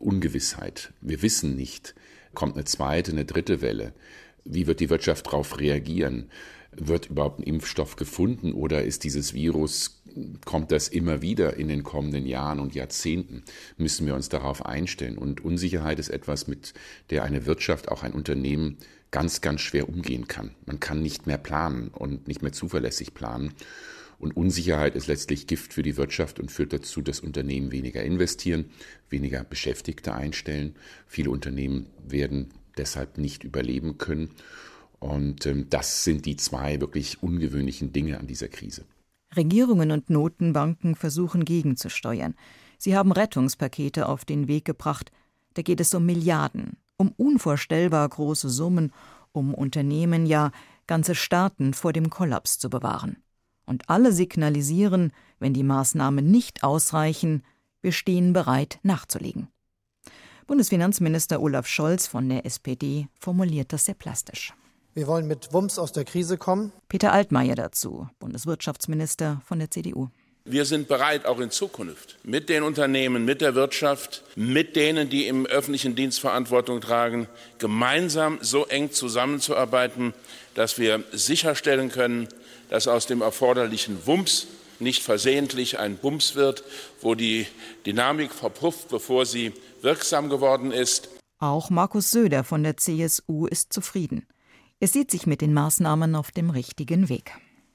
Ungewissheit. 0.00 0.92
Wir 1.02 1.22
wissen 1.22 1.54
nicht, 1.54 1.94
kommt 2.34 2.56
eine 2.56 2.64
zweite, 2.64 3.12
eine 3.12 3.24
dritte 3.24 3.62
Welle. 3.62 3.92
Wie 4.44 4.66
wird 4.66 4.80
die 4.80 4.90
Wirtschaft 4.90 5.28
darauf 5.28 5.60
reagieren? 5.60 6.30
Wird 6.72 7.10
überhaupt 7.10 7.38
ein 7.38 7.44
Impfstoff 7.44 7.94
gefunden 7.94 8.54
oder 8.54 8.82
ist 8.82 9.04
dieses 9.04 9.34
Virus, 9.34 10.02
kommt 10.46 10.72
das 10.72 10.88
immer 10.88 11.22
wieder 11.22 11.58
in 11.58 11.68
den 11.68 11.84
kommenden 11.84 12.26
Jahren 12.26 12.58
und 12.58 12.74
Jahrzehnten? 12.74 13.44
Müssen 13.76 14.08
wir 14.08 14.16
uns 14.16 14.30
darauf 14.30 14.66
einstellen? 14.66 15.16
Und 15.16 15.44
Unsicherheit 15.44 16.00
ist 16.00 16.08
etwas, 16.08 16.48
mit 16.48 16.74
der 17.10 17.22
eine 17.22 17.46
Wirtschaft, 17.46 17.88
auch 17.88 18.02
ein 18.02 18.14
Unternehmen 18.14 18.78
ganz, 19.12 19.40
ganz 19.40 19.60
schwer 19.60 19.88
umgehen 19.88 20.26
kann. 20.26 20.56
Man 20.66 20.80
kann 20.80 21.02
nicht 21.02 21.28
mehr 21.28 21.38
planen 21.38 21.86
und 21.86 22.26
nicht 22.26 22.42
mehr 22.42 22.52
zuverlässig 22.52 23.14
planen. 23.14 23.52
Und 24.24 24.38
Unsicherheit 24.38 24.94
ist 24.94 25.06
letztlich 25.06 25.46
Gift 25.46 25.74
für 25.74 25.82
die 25.82 25.98
Wirtschaft 25.98 26.40
und 26.40 26.50
führt 26.50 26.72
dazu, 26.72 27.02
dass 27.02 27.20
Unternehmen 27.20 27.72
weniger 27.72 28.02
investieren, 28.02 28.70
weniger 29.10 29.44
Beschäftigte 29.44 30.14
einstellen. 30.14 30.76
Viele 31.06 31.28
Unternehmen 31.28 31.90
werden 32.08 32.48
deshalb 32.78 33.18
nicht 33.18 33.44
überleben 33.44 33.98
können. 33.98 34.30
Und 34.98 35.44
ähm, 35.44 35.66
das 35.68 36.04
sind 36.04 36.24
die 36.24 36.36
zwei 36.36 36.80
wirklich 36.80 37.22
ungewöhnlichen 37.22 37.92
Dinge 37.92 38.18
an 38.18 38.26
dieser 38.26 38.48
Krise. 38.48 38.86
Regierungen 39.36 39.90
und 39.90 40.08
Notenbanken 40.08 40.94
versuchen 40.94 41.44
gegenzusteuern. 41.44 42.34
Sie 42.78 42.96
haben 42.96 43.12
Rettungspakete 43.12 44.08
auf 44.08 44.24
den 44.24 44.48
Weg 44.48 44.64
gebracht. 44.64 45.12
Da 45.52 45.60
geht 45.60 45.82
es 45.82 45.92
um 45.92 46.06
Milliarden, 46.06 46.78
um 46.96 47.12
unvorstellbar 47.18 48.08
große 48.08 48.48
Summen, 48.48 48.90
um 49.32 49.52
Unternehmen, 49.52 50.24
ja 50.24 50.50
ganze 50.86 51.14
Staaten 51.14 51.74
vor 51.74 51.92
dem 51.92 52.08
Kollaps 52.08 52.58
zu 52.58 52.70
bewahren. 52.70 53.18
Und 53.66 53.88
alle 53.88 54.12
signalisieren, 54.12 55.12
wenn 55.38 55.54
die 55.54 55.62
Maßnahmen 55.62 56.30
nicht 56.30 56.62
ausreichen, 56.62 57.42
wir 57.80 57.92
stehen 57.92 58.32
bereit 58.32 58.78
nachzulegen. 58.82 59.48
Bundesfinanzminister 60.46 61.40
Olaf 61.40 61.66
Scholz 61.66 62.06
von 62.06 62.28
der 62.28 62.44
SPD 62.44 63.08
formuliert 63.18 63.72
das 63.72 63.86
sehr 63.86 63.94
plastisch. 63.94 64.52
Wir 64.92 65.06
wollen 65.06 65.26
mit 65.26 65.52
Wumms 65.52 65.78
aus 65.78 65.92
der 65.92 66.04
Krise 66.04 66.38
kommen. 66.38 66.70
Peter 66.88 67.12
Altmaier 67.12 67.56
dazu, 67.56 68.08
Bundeswirtschaftsminister 68.20 69.42
von 69.44 69.58
der 69.58 69.70
CDU. 69.70 70.08
Wir 70.46 70.66
sind 70.66 70.88
bereit, 70.88 71.24
auch 71.24 71.40
in 71.40 71.50
Zukunft 71.50 72.18
mit 72.22 72.50
den 72.50 72.62
Unternehmen, 72.62 73.24
mit 73.24 73.40
der 73.40 73.54
Wirtschaft, 73.54 74.22
mit 74.36 74.76
denen, 74.76 75.08
die 75.08 75.26
im 75.26 75.46
öffentlichen 75.46 75.96
Dienst 75.96 76.20
Verantwortung 76.20 76.82
tragen, 76.82 77.28
gemeinsam 77.58 78.38
so 78.42 78.66
eng 78.66 78.92
zusammenzuarbeiten, 78.92 80.12
dass 80.54 80.78
wir 80.78 81.02
sicherstellen 81.12 81.90
können, 81.90 82.28
dass 82.70 82.88
aus 82.88 83.06
dem 83.06 83.22
erforderlichen 83.22 84.06
Wumms 84.06 84.46
nicht 84.80 85.02
versehentlich 85.02 85.78
ein 85.78 85.96
Bums 85.96 86.34
wird, 86.34 86.64
wo 87.00 87.14
die 87.14 87.46
Dynamik 87.86 88.32
verpufft, 88.32 88.88
bevor 88.88 89.26
sie 89.26 89.52
wirksam 89.82 90.28
geworden 90.28 90.72
ist. 90.72 91.08
Auch 91.38 91.70
Markus 91.70 92.10
Söder 92.10 92.44
von 92.44 92.62
der 92.62 92.76
CSU 92.76 93.46
ist 93.46 93.72
zufrieden. 93.72 94.26
Er 94.80 94.88
sieht 94.88 95.10
sich 95.10 95.26
mit 95.26 95.40
den 95.40 95.54
Maßnahmen 95.54 96.14
auf 96.14 96.30
dem 96.30 96.50
richtigen 96.50 97.08
Weg. 97.08 97.32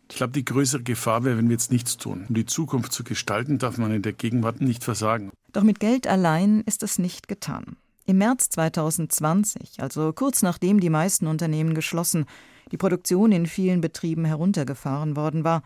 Ich 0.09 0.17
glaube, 0.17 0.33
die 0.33 0.45
größere 0.45 0.81
Gefahr 0.81 1.23
wäre, 1.23 1.37
wenn 1.37 1.49
wir 1.49 1.53
jetzt 1.53 1.71
nichts 1.71 1.97
tun. 1.97 2.25
Um 2.27 2.35
die 2.35 2.45
Zukunft 2.45 2.91
zu 2.91 3.03
gestalten, 3.03 3.59
darf 3.59 3.77
man 3.77 3.91
in 3.91 4.01
der 4.01 4.13
Gegenwart 4.13 4.59
nicht 4.59 4.83
versagen. 4.83 5.31
Doch 5.53 5.63
mit 5.63 5.79
Geld 5.79 6.07
allein 6.07 6.61
ist 6.65 6.83
es 6.83 6.97
nicht 6.97 7.27
getan. 7.27 7.77
Im 8.05 8.17
März 8.17 8.49
2020, 8.49 9.81
also 9.81 10.11
kurz 10.13 10.41
nachdem 10.41 10.79
die 10.79 10.89
meisten 10.89 11.27
Unternehmen 11.27 11.75
geschlossen, 11.75 12.25
die 12.71 12.77
Produktion 12.77 13.31
in 13.31 13.45
vielen 13.45 13.81
Betrieben 13.81 14.25
heruntergefahren 14.25 15.15
worden 15.15 15.43
war, 15.43 15.63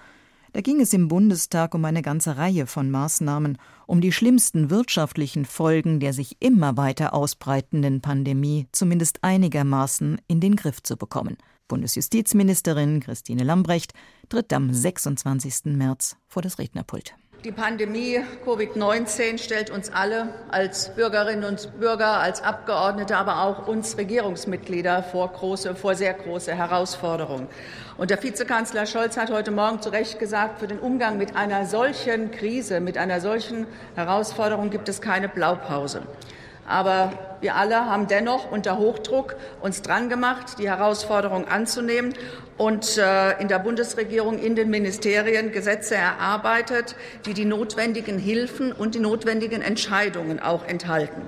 da 0.53 0.62
ging 0.62 0.81
es 0.81 0.93
im 0.93 1.07
Bundestag 1.07 1.74
um 1.74 1.83
eine 1.83 2.03
ganze 2.03 2.38
Reihe 2.38 2.67
von 2.67 2.91
Maßnahmen, 2.91 3.57
um 3.88 4.01
die 4.01 4.12
schlimmsten 4.12 4.69
wirtschaftlichen 4.69 5.45
Folgen 5.45 6.00
der 6.00 6.13
sich 6.13 6.38
immer 6.41 6.77
weiter 6.77 7.13
ausbreitenden 7.15 8.01
Pandemie 8.01 8.67
zumindest 8.72 9.24
einigermaßen 9.24 10.22
in 10.27 10.39
den 10.39 10.55
Griff 10.55 10.83
zu 10.83 10.95
bekommen. 10.95 11.38
Bundesjustizministerin 11.67 13.00
Christine 13.00 13.43
Lambrecht 13.43 13.93
tritt 14.29 14.53
am 14.53 14.72
26. 14.72 15.75
März 15.75 16.17
vor 16.27 16.43
das 16.43 16.60
Rednerpult. 16.60 17.15
Die 17.43 17.51
Pandemie 17.51 18.21
Covid-19 18.45 19.38
stellt 19.38 19.69
uns 19.69 19.91
alle 19.91 20.29
als 20.50 20.95
Bürgerinnen 20.95 21.43
und 21.43 21.77
Bürger, 21.77 22.21
als 22.21 22.41
Abgeordnete, 22.41 23.17
aber 23.17 23.41
auch 23.41 23.67
uns 23.67 23.97
Regierungsmitglieder 23.97 25.03
vor, 25.03 25.27
große, 25.33 25.75
vor 25.75 25.93
sehr 25.95 26.13
große 26.13 26.55
Herausforderungen. 26.55 27.47
Und 27.97 28.12
der 28.12 28.23
Vizekanzler 28.23 28.85
Scholz 28.85 29.17
hat 29.17 29.29
heute 29.29 29.51
Morgen 29.51 29.81
zu 29.81 29.89
Recht 29.89 30.19
gesagt, 30.19 30.59
für 30.59 30.67
den 30.67 30.79
Umgang 30.79 31.17
mit 31.17 31.35
einer 31.35 31.65
solchen 31.65 32.31
Krise, 32.31 32.79
mit 32.79 32.97
einer 32.97 33.19
solchen 33.19 33.67
Herausforderung 33.95 34.69
gibt 34.69 34.88
es 34.88 35.01
keine 35.01 35.27
Blaupause. 35.27 36.03
Aber 36.67 37.12
wir 37.41 37.55
alle 37.55 37.86
haben 37.86 38.08
dennoch 38.08 38.51
unter 38.51 38.77
Hochdruck 38.77 39.36
uns 39.62 39.82
dran 39.82 40.10
gemacht, 40.10 40.58
die 40.60 40.70
Herausforderung 40.70 41.48
anzunehmen 41.48 42.13
und 42.58 42.98
äh, 42.98 43.39
in 43.41 43.50
der 43.50 43.60
Bundesregierung 43.60 44.39
in 44.39 44.55
den 44.55 44.70
Ministerien 44.70 45.51
Gesetze 45.51 45.96
erarbeitet, 45.96 46.96
die 47.25 47.34
die 47.34 47.46
notwendigen 47.46 48.17
Hilfen 48.17 48.72
und 48.72 48.96
die 48.96 49.00
notwendigen 49.00 49.62
Entscheidungen 49.62 50.39
auch 50.39 50.65
enthalten. 50.65 51.24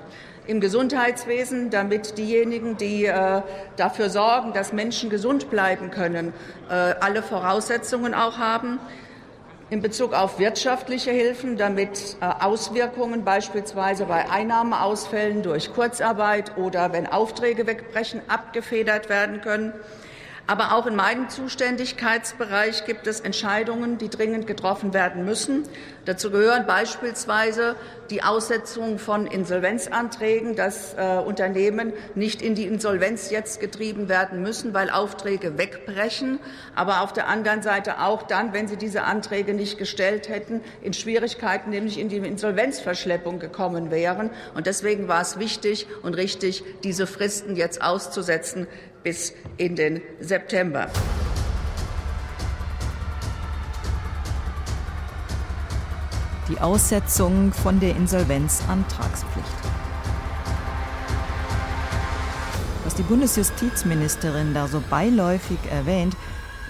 Im 0.46 0.60
Gesundheitswesen, 0.60 1.70
damit 1.70 2.16
diejenigen, 2.18 2.76
die 2.76 3.04
äh, 3.04 3.42
dafür 3.76 4.08
sorgen, 4.08 4.52
dass 4.52 4.72
Menschen 4.72 5.10
gesund 5.10 5.50
bleiben 5.50 5.90
können, 5.90 6.32
äh, 6.70 6.72
alle 6.72 7.22
Voraussetzungen 7.22 8.14
auch 8.14 8.38
haben 8.38 8.78
in 9.68 9.82
Bezug 9.82 10.12
auf 10.12 10.38
wirtschaftliche 10.38 11.10
Hilfen, 11.10 11.56
damit 11.56 12.16
äh, 12.20 12.24
Auswirkungen 12.24 13.24
beispielsweise 13.24 14.04
bei 14.04 14.30
Einnahmeausfällen 14.30 15.42
durch 15.42 15.72
Kurzarbeit 15.72 16.56
oder 16.56 16.92
wenn 16.92 17.06
Aufträge 17.06 17.66
wegbrechen 17.66 18.20
abgefedert 18.28 19.08
werden 19.08 19.40
können. 19.40 19.72
Aber 20.46 20.74
auch 20.74 20.86
in 20.86 20.94
meinem 20.94 21.28
Zuständigkeitsbereich 21.28 22.84
gibt 22.84 23.08
es 23.08 23.18
Entscheidungen, 23.18 23.98
die 23.98 24.08
dringend 24.08 24.46
getroffen 24.46 24.94
werden 24.94 25.24
müssen. 25.24 25.64
Dazu 26.06 26.30
gehören 26.30 26.66
beispielsweise 26.66 27.74
die 28.10 28.22
Aussetzung 28.22 29.00
von 29.00 29.26
Insolvenzanträgen, 29.26 30.54
dass 30.54 30.94
äh, 30.94 31.18
Unternehmen 31.18 31.92
nicht 32.14 32.40
in 32.42 32.54
die 32.54 32.64
Insolvenz 32.64 33.30
jetzt 33.30 33.58
getrieben 33.58 34.08
werden 34.08 34.40
müssen, 34.40 34.72
weil 34.72 34.88
Aufträge 34.88 35.58
wegbrechen, 35.58 36.38
aber 36.76 37.02
auf 37.02 37.12
der 37.12 37.26
anderen 37.26 37.60
Seite 37.60 38.00
auch 38.00 38.22
dann, 38.22 38.52
wenn 38.52 38.68
sie 38.68 38.76
diese 38.76 39.02
Anträge 39.02 39.52
nicht 39.52 39.78
gestellt 39.78 40.28
hätten, 40.28 40.60
in 40.80 40.92
Schwierigkeiten, 40.92 41.70
nämlich 41.70 41.98
in 41.98 42.08
die 42.08 42.18
Insolvenzverschleppung 42.18 43.40
gekommen 43.40 43.90
wären. 43.90 44.30
Und 44.54 44.66
deswegen 44.66 45.08
war 45.08 45.22
es 45.22 45.40
wichtig 45.40 45.88
und 46.02 46.14
richtig, 46.14 46.62
diese 46.84 47.08
Fristen 47.08 47.56
jetzt 47.56 47.82
auszusetzen 47.82 48.68
bis 49.02 49.34
in 49.56 49.74
den 49.74 50.02
September. 50.20 50.88
Die 56.48 56.60
Aussetzung 56.60 57.52
von 57.52 57.80
der 57.80 57.96
Insolvenzantragspflicht. 57.96 59.48
Was 62.84 62.94
die 62.94 63.02
Bundesjustizministerin 63.02 64.54
da 64.54 64.68
so 64.68 64.80
beiläufig 64.88 65.58
erwähnt, 65.68 66.16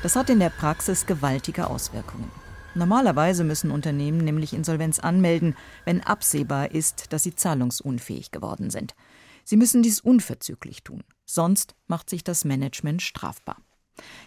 das 0.02 0.16
hat 0.16 0.30
in 0.30 0.38
der 0.38 0.48
Praxis 0.48 1.04
gewaltige 1.04 1.66
Auswirkungen. 1.66 2.30
Normalerweise 2.74 3.44
müssen 3.44 3.70
Unternehmen 3.70 4.24
nämlich 4.24 4.54
Insolvenz 4.54 4.98
anmelden, 4.98 5.54
wenn 5.84 6.02
absehbar 6.02 6.70
ist, 6.70 7.12
dass 7.12 7.24
sie 7.24 7.34
zahlungsunfähig 7.34 8.30
geworden 8.30 8.70
sind. 8.70 8.94
Sie 9.44 9.58
müssen 9.58 9.82
dies 9.82 10.00
unverzüglich 10.00 10.84
tun, 10.84 11.04
sonst 11.26 11.74
macht 11.86 12.08
sich 12.08 12.24
das 12.24 12.46
Management 12.46 13.02
strafbar. 13.02 13.58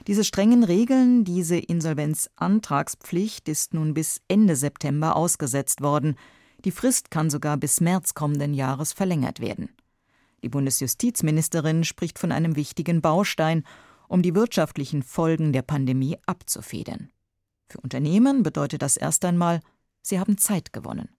Diese 0.07 0.23
strengen 0.23 0.63
Regeln, 0.63 1.23
diese 1.23 1.57
Insolvenzantragspflicht 1.57 3.47
ist 3.49 3.73
nun 3.73 3.93
bis 3.93 4.21
Ende 4.27 4.55
September 4.55 5.15
ausgesetzt 5.15 5.81
worden. 5.81 6.15
Die 6.65 6.71
Frist 6.71 7.11
kann 7.11 7.29
sogar 7.29 7.57
bis 7.57 7.81
März 7.81 8.13
kommenden 8.13 8.53
Jahres 8.53 8.93
verlängert 8.93 9.39
werden. 9.39 9.69
Die 10.43 10.49
Bundesjustizministerin 10.49 11.83
spricht 11.83 12.19
von 12.19 12.31
einem 12.31 12.55
wichtigen 12.55 13.01
Baustein, 13.01 13.63
um 14.07 14.21
die 14.21 14.35
wirtschaftlichen 14.35 15.03
Folgen 15.03 15.53
der 15.53 15.61
Pandemie 15.61 16.17
abzufedern. 16.25 17.11
Für 17.67 17.79
Unternehmen 17.81 18.41
bedeutet 18.43 18.81
das 18.81 18.97
erst 18.97 19.23
einmal, 19.25 19.59
sie 20.01 20.19
haben 20.19 20.37
Zeit 20.37 20.73
gewonnen. 20.73 21.09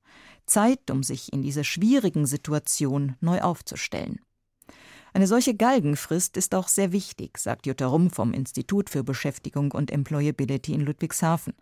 Zeit, 0.47 0.91
um 0.91 1.03
sich 1.03 1.33
in 1.33 1.43
dieser 1.43 1.63
schwierigen 1.63 2.27
Situation 2.27 3.15
neu 3.21 3.41
aufzustellen. 3.41 4.21
Eine 5.13 5.27
solche 5.27 5.55
Galgenfrist 5.55 6.37
ist 6.37 6.55
auch 6.55 6.69
sehr 6.69 6.93
wichtig, 6.93 7.39
sagt 7.39 7.67
Jutta 7.67 7.87
Rump 7.87 8.15
vom 8.15 8.33
Institut 8.33 8.91
für 8.91 9.03
Beschäftigung 9.03 9.73
und 9.73 9.91
Employability 9.91 10.73
in 10.73 10.83
Ludwigshafen. 10.83 11.55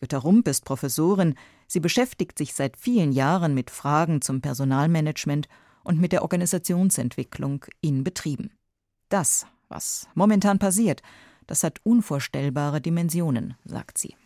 Jutta 0.00 0.18
Rump 0.18 0.46
ist 0.48 0.64
Professorin. 0.64 1.34
Sie 1.66 1.80
beschäftigt 1.80 2.38
sich 2.38 2.54
seit 2.54 2.76
vielen 2.76 3.12
Jahren 3.12 3.54
mit 3.54 3.70
Fragen 3.70 4.20
zum 4.20 4.40
Personalmanagement 4.40 5.48
und 5.82 6.00
mit 6.00 6.12
der 6.12 6.22
Organisationsentwicklung 6.22 7.64
in 7.80 8.04
Betrieben. 8.04 8.50
Das, 9.08 9.46
was 9.68 10.08
momentan 10.14 10.58
passiert, 10.58 11.02
das 11.46 11.62
hat 11.62 11.80
unvorstellbare 11.82 12.80
Dimensionen, 12.80 13.54
sagt 13.64 13.98
sie. 13.98 14.16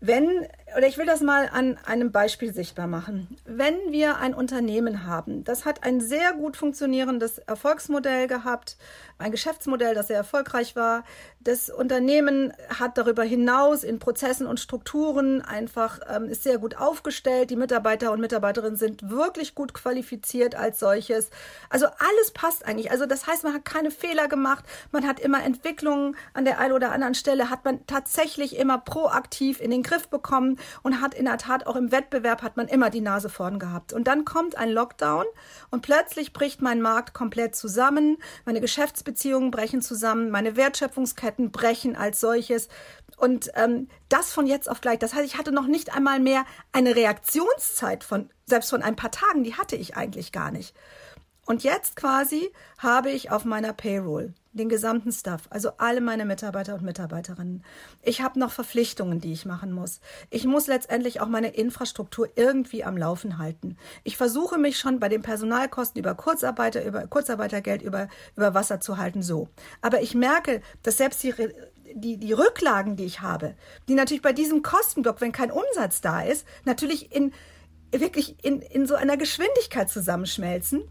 Wenn, 0.00 0.28
oder 0.76 0.86
ich 0.86 0.98
will 0.98 1.06
das 1.06 1.20
mal 1.20 1.48
an 1.52 1.78
einem 1.84 2.12
Beispiel 2.12 2.52
sichtbar 2.52 2.86
machen. 2.86 3.36
Wenn 3.44 3.74
wir 3.90 4.18
ein 4.18 4.34
Unternehmen 4.34 5.06
haben, 5.06 5.44
das 5.44 5.64
hat 5.64 5.84
ein 5.84 6.00
sehr 6.00 6.32
gut 6.32 6.56
funktionierendes 6.56 7.38
Erfolgsmodell 7.38 8.26
gehabt, 8.26 8.76
ein 9.18 9.30
Geschäftsmodell, 9.30 9.94
das 9.94 10.08
sehr 10.08 10.16
erfolgreich 10.16 10.76
war. 10.76 11.04
Das 11.40 11.70
Unternehmen 11.70 12.52
hat 12.68 12.98
darüber 12.98 13.22
hinaus 13.22 13.84
in 13.84 13.98
Prozessen 13.98 14.46
und 14.46 14.60
Strukturen 14.60 15.42
einfach, 15.42 16.00
ähm, 16.08 16.28
ist 16.28 16.42
sehr 16.42 16.58
gut 16.58 16.76
aufgestellt. 16.76 17.50
Die 17.50 17.56
Mitarbeiter 17.56 18.12
und 18.12 18.20
Mitarbeiterinnen 18.20 18.76
sind 18.76 19.10
wirklich 19.10 19.54
gut 19.54 19.74
qualifiziert 19.74 20.54
als 20.54 20.80
solches. 20.80 21.30
Also 21.70 21.86
alles 21.86 22.30
passt 22.32 22.66
eigentlich. 22.66 22.90
Also 22.90 23.06
das 23.06 23.26
heißt, 23.26 23.44
man 23.44 23.54
hat 23.54 23.64
keine 23.64 23.90
Fehler 23.90 24.28
gemacht. 24.28 24.64
Man 24.90 25.06
hat 25.06 25.20
immer 25.20 25.42
Entwicklungen 25.42 26.16
an 26.34 26.44
der 26.44 26.58
einen 26.58 26.72
oder 26.72 26.92
anderen 26.92 27.14
Stelle, 27.14 27.50
hat 27.50 27.64
man 27.64 27.86
tatsächlich 27.86 28.56
immer 28.56 28.78
proaktiv 28.78 29.60
in 29.60 29.70
den 29.70 29.82
Griff 29.82 30.08
bekommen 30.08 30.58
und 30.82 31.00
hat 31.00 31.14
in 31.14 31.24
der 31.24 31.38
Tat 31.38 31.66
auch 31.66 31.76
im 31.76 31.92
Wettbewerb 31.92 32.42
hat 32.42 32.56
man 32.56 32.68
immer 32.68 32.90
die 32.90 33.00
Nase 33.00 33.28
vorn 33.28 33.58
gehabt. 33.58 33.92
Und 33.92 34.08
dann 34.08 34.24
kommt 34.24 34.56
ein 34.56 34.70
Lockdown 34.70 35.24
und 35.70 35.82
plötzlich 35.82 36.32
bricht 36.32 36.62
mein 36.62 36.80
Markt 36.80 37.14
komplett 37.14 37.54
zusammen. 37.54 38.18
Meine 38.44 38.60
Geschäftsbeziehungen 38.60 39.12
Beziehungen 39.22 39.50
brechen 39.50 39.82
zusammen, 39.82 40.30
meine 40.30 40.56
Wertschöpfungsketten 40.56 41.52
brechen 41.52 41.96
als 41.96 42.20
solches. 42.20 42.68
Und 43.16 43.50
ähm, 43.54 43.88
das 44.08 44.32
von 44.32 44.46
jetzt 44.46 44.68
auf 44.68 44.80
gleich. 44.80 44.98
Das 44.98 45.14
heißt, 45.14 45.24
ich 45.24 45.38
hatte 45.38 45.52
noch 45.52 45.66
nicht 45.66 45.94
einmal 45.94 46.18
mehr 46.18 46.44
eine 46.72 46.96
Reaktionszeit 46.96 48.04
von, 48.04 48.30
selbst 48.46 48.70
von 48.70 48.82
ein 48.82 48.96
paar 48.96 49.10
Tagen, 49.10 49.44
die 49.44 49.54
hatte 49.54 49.76
ich 49.76 49.96
eigentlich 49.96 50.32
gar 50.32 50.50
nicht. 50.50 50.74
Und 51.46 51.62
jetzt 51.62 51.96
quasi 51.96 52.50
habe 52.78 53.10
ich 53.10 53.30
auf 53.30 53.44
meiner 53.44 53.72
Payroll 53.72 54.34
den 54.52 54.68
gesamten 54.68 55.12
Staff, 55.12 55.42
also 55.50 55.70
alle 55.78 56.00
meine 56.00 56.26
Mitarbeiter 56.26 56.74
und 56.74 56.82
Mitarbeiterinnen. 56.82 57.64
Ich 58.02 58.20
habe 58.20 58.38
noch 58.38 58.52
Verpflichtungen, 58.52 59.20
die 59.20 59.32
ich 59.32 59.46
machen 59.46 59.72
muss. 59.72 60.00
Ich 60.28 60.44
muss 60.44 60.66
letztendlich 60.66 61.20
auch 61.20 61.28
meine 61.28 61.48
Infrastruktur 61.48 62.28
irgendwie 62.36 62.84
am 62.84 62.98
Laufen 62.98 63.38
halten. 63.38 63.78
Ich 64.04 64.16
versuche 64.16 64.58
mich 64.58 64.78
schon 64.78 65.00
bei 65.00 65.08
den 65.08 65.22
Personalkosten 65.22 65.98
über 65.98 66.14
Kurzarbeiter, 66.14 66.84
über 66.84 67.06
Kurzarbeitergeld 67.06 67.80
über, 67.82 68.08
über 68.36 68.52
Wasser 68.52 68.80
zu 68.80 68.98
halten, 68.98 69.22
so. 69.22 69.48
Aber 69.80 70.02
ich 70.02 70.14
merke, 70.14 70.60
dass 70.82 70.98
selbst 70.98 71.22
die, 71.22 71.34
die, 71.94 72.18
die 72.18 72.32
Rücklagen, 72.32 72.96
die 72.96 73.04
ich 73.04 73.22
habe, 73.22 73.54
die 73.88 73.94
natürlich 73.94 74.22
bei 74.22 74.34
diesem 74.34 74.62
Kostenblock, 74.62 75.22
wenn 75.22 75.32
kein 75.32 75.50
Umsatz 75.50 76.02
da 76.02 76.22
ist, 76.22 76.46
natürlich 76.64 77.14
in, 77.14 77.32
wirklich 77.90 78.44
in, 78.44 78.60
in 78.60 78.86
so 78.86 78.96
einer 78.96 79.16
Geschwindigkeit 79.16 79.88
zusammenschmelzen, 79.88 80.82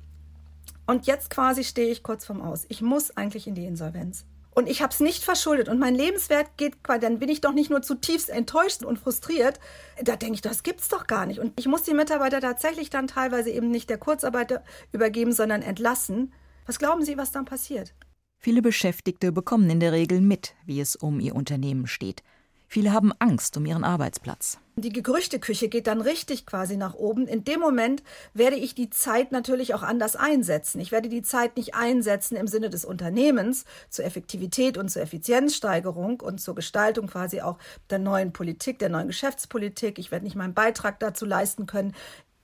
und 0.88 1.07
jetzt 1.07 1.29
quasi 1.29 1.63
stehe 1.63 1.91
ich 1.91 2.03
kurz 2.03 2.25
vorm 2.25 2.41
Aus. 2.41 2.65
Ich 2.69 2.81
muss 2.81 3.15
eigentlich 3.15 3.47
in 3.47 3.55
die 3.55 3.65
Insolvenz. 3.65 4.25
Und 4.53 4.67
ich 4.67 4.81
habe 4.81 4.91
es 4.91 5.00
nicht 5.00 5.23
verschuldet. 5.23 5.69
Und 5.69 5.79
mein 5.79 5.95
Lebenswert 5.95 6.57
geht 6.57 6.83
quasi, 6.83 7.00
dann 7.00 7.19
bin 7.19 7.29
ich 7.29 7.39
doch 7.39 7.53
nicht 7.53 7.69
nur 7.69 7.81
zutiefst 7.81 8.29
enttäuscht 8.29 8.83
und 8.83 9.00
frustriert. 9.00 9.59
Da 10.03 10.17
denke 10.17 10.35
ich, 10.35 10.41
das 10.41 10.63
gibt's 10.63 10.89
doch 10.89 11.07
gar 11.07 11.25
nicht. 11.25 11.39
Und 11.39 11.57
ich 11.57 11.67
muss 11.67 11.83
die 11.83 11.93
Mitarbeiter 11.93 12.41
tatsächlich 12.41 12.89
dann 12.89 13.07
teilweise 13.07 13.50
eben 13.50 13.71
nicht 13.71 13.89
der 13.89 13.97
Kurzarbeiter 13.97 14.63
übergeben, 14.91 15.31
sondern 15.31 15.61
entlassen. 15.61 16.33
Was 16.65 16.79
glauben 16.79 17.05
Sie, 17.05 17.17
was 17.17 17.31
dann 17.31 17.45
passiert? 17.45 17.93
Viele 18.38 18.61
Beschäftigte 18.61 19.31
bekommen 19.31 19.69
in 19.69 19.79
der 19.79 19.93
Regel 19.93 20.19
mit, 20.19 20.55
wie 20.65 20.81
es 20.81 20.95
um 20.95 21.19
ihr 21.19 21.35
Unternehmen 21.35 21.88
steht. 21.88 22.23
Viele 22.73 22.93
haben 22.93 23.11
Angst 23.19 23.57
um 23.57 23.65
ihren 23.65 23.83
Arbeitsplatz. 23.83 24.57
Die 24.77 24.93
Gerüchteküche 24.93 25.67
geht 25.67 25.87
dann 25.87 25.99
richtig 25.99 26.45
quasi 26.45 26.77
nach 26.77 26.93
oben. 26.93 27.27
In 27.27 27.43
dem 27.43 27.59
Moment 27.59 28.01
werde 28.33 28.55
ich 28.55 28.73
die 28.73 28.89
Zeit 28.89 29.33
natürlich 29.33 29.73
auch 29.73 29.83
anders 29.83 30.15
einsetzen. 30.15 30.79
Ich 30.79 30.93
werde 30.93 31.09
die 31.09 31.21
Zeit 31.21 31.57
nicht 31.57 31.75
einsetzen 31.75 32.37
im 32.37 32.47
Sinne 32.47 32.69
des 32.69 32.85
Unternehmens 32.85 33.65
zur 33.89 34.05
Effektivität 34.05 34.77
und 34.77 34.87
zur 34.87 35.01
Effizienzsteigerung 35.01 36.21
und 36.21 36.39
zur 36.39 36.55
Gestaltung 36.55 37.07
quasi 37.07 37.41
auch 37.41 37.57
der 37.89 37.99
neuen 37.99 38.31
Politik, 38.31 38.79
der 38.79 38.87
neuen 38.87 39.07
Geschäftspolitik. 39.07 39.99
Ich 39.99 40.09
werde 40.09 40.23
nicht 40.23 40.37
meinen 40.37 40.53
Beitrag 40.53 40.97
dazu 41.01 41.25
leisten 41.25 41.65
können, 41.65 41.93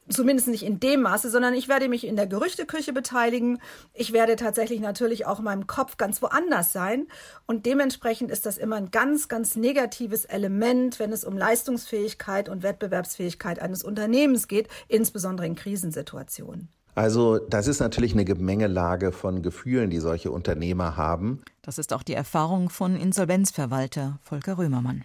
zumindest 0.09 0.47
nicht 0.47 0.63
in 0.63 0.79
dem 0.79 1.01
Maße, 1.01 1.29
sondern 1.29 1.53
ich 1.53 1.67
werde 1.67 1.89
mich 1.89 2.05
in 2.05 2.15
der 2.15 2.27
Gerüchteküche 2.27 2.93
beteiligen. 2.93 3.59
Ich 3.93 4.13
werde 4.13 4.35
tatsächlich 4.35 4.79
natürlich 4.79 5.25
auch 5.25 5.39
in 5.39 5.45
meinem 5.45 5.67
Kopf 5.67 5.97
ganz 5.97 6.21
woanders 6.21 6.73
sein. 6.73 7.07
Und 7.45 7.65
dementsprechend 7.65 8.31
ist 8.31 8.45
das 8.45 8.57
immer 8.57 8.77
ein 8.77 8.91
ganz, 8.91 9.27
ganz 9.27 9.55
negatives 9.55 10.25
Element, 10.25 10.99
wenn 10.99 11.11
es 11.11 11.23
um 11.23 11.37
Leistungsfähigkeit 11.37 12.49
und 12.49 12.63
Wettbewerbsfähigkeit 12.63 13.59
eines 13.59 13.83
Unternehmens 13.83 14.47
geht, 14.47 14.67
insbesondere 14.87 15.47
in 15.47 15.55
Krisensituationen. 15.55 16.69
Also 16.95 17.37
das 17.37 17.67
ist 17.67 17.79
natürlich 17.79 18.13
eine 18.13 18.25
Gemengelage 18.25 19.11
von 19.11 19.43
Gefühlen, 19.43 19.91
die 19.91 19.99
solche 19.99 20.31
Unternehmer 20.31 20.97
haben. 20.97 21.43
Das 21.61 21.77
ist 21.77 21.93
auch 21.93 22.01
die 22.01 22.15
Erfahrung 22.15 22.71
von 22.71 22.95
Insolvenzverwalter 22.95 24.17
Volker 24.23 24.57
Römermann. 24.57 25.03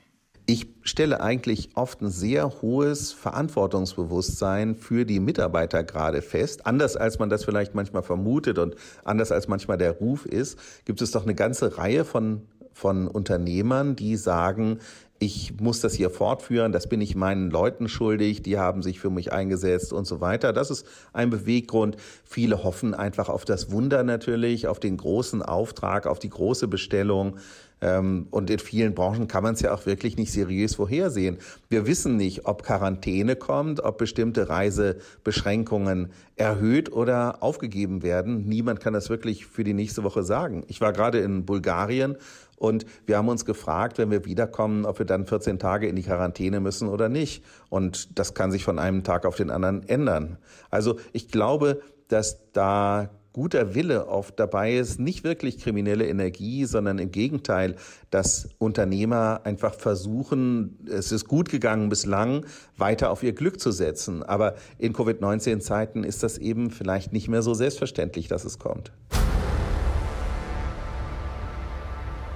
Ich 0.53 0.67
stelle 0.83 1.23
eigentlich 1.23 1.71
oft 1.77 2.03
ein 2.03 2.11
sehr 2.11 2.61
hohes 2.61 3.11
Verantwortungsbewusstsein 3.11 4.77
für 4.77 5.07
die 5.07 5.19
Mitarbeiter 5.19 5.83
gerade 5.83 6.21
fest. 6.21 6.67
Anders 6.67 6.95
als 6.95 7.19
man 7.19 7.31
das 7.31 7.43
vielleicht 7.43 7.75
manchmal 7.75 8.03
vermutet 8.03 8.59
und 8.59 8.77
anders 9.03 9.33
als 9.33 9.49
manchmal 9.49 9.79
der 9.79 9.93
Ruf 9.93 10.27
ist, 10.27 10.59
gibt 10.85 11.01
es 11.01 11.11
doch 11.11 11.23
eine 11.23 11.35
ganze 11.35 11.79
Reihe 11.79 12.05
von, 12.05 12.43
von 12.75 13.09
Unternehmern, 13.09 13.97
die 13.97 14.17
sagen, 14.17 14.81
ich 15.23 15.61
muss 15.61 15.79
das 15.79 15.95
hier 15.95 16.11
fortführen, 16.11 16.73
das 16.73 16.89
bin 16.89 17.01
ich 17.01 17.15
meinen 17.15 17.49
Leuten 17.49 17.89
schuldig, 17.89 18.43
die 18.43 18.59
haben 18.59 18.83
sich 18.83 18.99
für 18.99 19.09
mich 19.09 19.33
eingesetzt 19.33 19.93
und 19.93 20.05
so 20.05 20.21
weiter. 20.21 20.53
Das 20.53 20.69
ist 20.69 20.85
ein 21.13 21.31
Beweggrund. 21.31 21.97
Viele 22.25 22.65
hoffen 22.65 22.93
einfach 22.93 23.29
auf 23.29 23.45
das 23.45 23.71
Wunder 23.71 24.03
natürlich, 24.03 24.67
auf 24.67 24.81
den 24.81 24.97
großen 24.97 25.41
Auftrag, 25.41 26.09
auf 26.09 26.19
die 26.19 26.31
große 26.31 26.67
Bestellung. 26.67 27.37
Ähm, 27.81 28.27
und 28.31 28.51
in 28.51 28.59
vielen 28.59 28.95
Branchen 28.95 29.29
kann 29.29 29.45
man 29.45 29.55
es 29.55 29.61
ja 29.61 29.73
auch 29.73 29.87
wirklich 29.87 30.17
nicht 30.17 30.33
seriös 30.33 30.75
vorhersehen. 30.75 31.39
Wir 31.69 31.87
wissen 31.87 32.17
nicht, 32.17 32.47
ob 32.47 32.65
Quarantäne 32.65 33.37
kommt, 33.37 33.81
ob 33.81 33.99
bestimmte 33.99 34.49
Reisebeschränkungen 34.49 36.11
erhöht 36.35 36.93
oder 36.93 37.43
aufgegeben 37.43 38.03
werden. 38.03 38.49
Niemand 38.49 38.81
kann 38.81 38.93
das 38.93 39.09
wirklich 39.09 39.47
für 39.47 39.63
die 39.63 39.75
nächste 39.75 40.03
Woche 40.03 40.25
sagen. 40.25 40.65
Ich 40.67 40.81
war 40.81 40.93
gerade 40.93 41.19
in 41.19 41.45
Bulgarien 41.45 42.17
und 42.63 42.87
wir 43.07 43.17
haben 43.17 43.29
uns 43.29 43.45
gefragt, 43.45 43.99
wenn 43.99 44.13
wir 44.13 44.25
wiederkommen, 44.25 44.85
ob 44.85 45.01
wir 45.01 45.05
dann 45.05 45.27
14 45.27 45.59
Tage 45.59 45.89
in 45.89 45.97
die 45.97 46.05
Quarantäne 46.05 46.61
müssen 46.61 46.89
oder 46.89 47.09
nicht. 47.09 47.43
Und 47.71 48.17
das 48.21 48.35
kann 48.35 48.53
sich 48.53 48.63
von 48.63 48.79
einem 48.79 49.03
Tag 49.03 49.27
auf 49.27 49.35
den 49.35 49.51
anderen 49.51 49.83
ändern. 49.89 50.39
Also 50.71 51.01
ich 51.13 51.27
glaube, 51.27 51.83
dass 52.07 52.39
da 52.53 53.11
guter 53.33 53.75
Wille 53.75 54.07
oft 54.07 54.39
dabei 54.39 54.77
ist, 54.77 55.01
nicht 55.01 55.25
wirklich 55.25 55.59
kriminelle 55.59 56.07
Energie, 56.07 56.65
sondern 56.65 57.01
im 57.01 57.11
Gegenteil, 57.11 57.75
dass 58.11 58.51
Unternehmer 58.59 59.41
einfach 59.43 59.75
versuchen, 59.75 60.87
es 60.89 61.11
ist 61.11 61.27
gut 61.27 61.49
gegangen 61.49 61.89
bislang, 61.89 62.47
weiter 62.77 63.11
auf 63.11 63.25
ihr 63.25 63.33
Glück 63.33 63.59
zu 63.59 63.73
setzen. 63.73 64.23
Aber 64.23 64.55
in 64.79 64.93
Covid-19-Zeiten 64.93 66.05
ist 66.05 66.23
das 66.23 66.39
eben 66.39 66.71
vielleicht 66.71 67.13
nicht 67.13 67.27
mehr 67.27 67.43
so 67.43 67.55
selbstverständlich, 67.55 68.29
dass 68.29 68.45
es 68.45 68.61
kommt. 68.61 68.93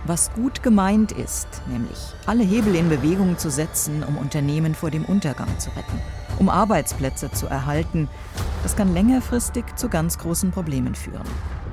Was 0.08 0.32
gut 0.34 0.62
gemeint 0.62 1.10
ist, 1.10 1.48
nämlich 1.66 1.98
alle 2.26 2.44
Hebel 2.44 2.76
in 2.76 2.88
Bewegung 2.88 3.38
zu 3.38 3.50
setzen, 3.50 4.04
um 4.04 4.16
Unternehmen 4.16 4.76
vor 4.76 4.92
dem 4.92 5.04
Untergang 5.04 5.58
zu 5.58 5.68
retten, 5.70 6.00
um 6.38 6.48
Arbeitsplätze 6.48 7.32
zu 7.32 7.48
erhalten, 7.48 8.08
das 8.62 8.76
kann 8.76 8.94
längerfristig 8.94 9.64
zu 9.74 9.88
ganz 9.88 10.18
großen 10.18 10.52
Problemen 10.52 10.94
führen. 10.94 11.26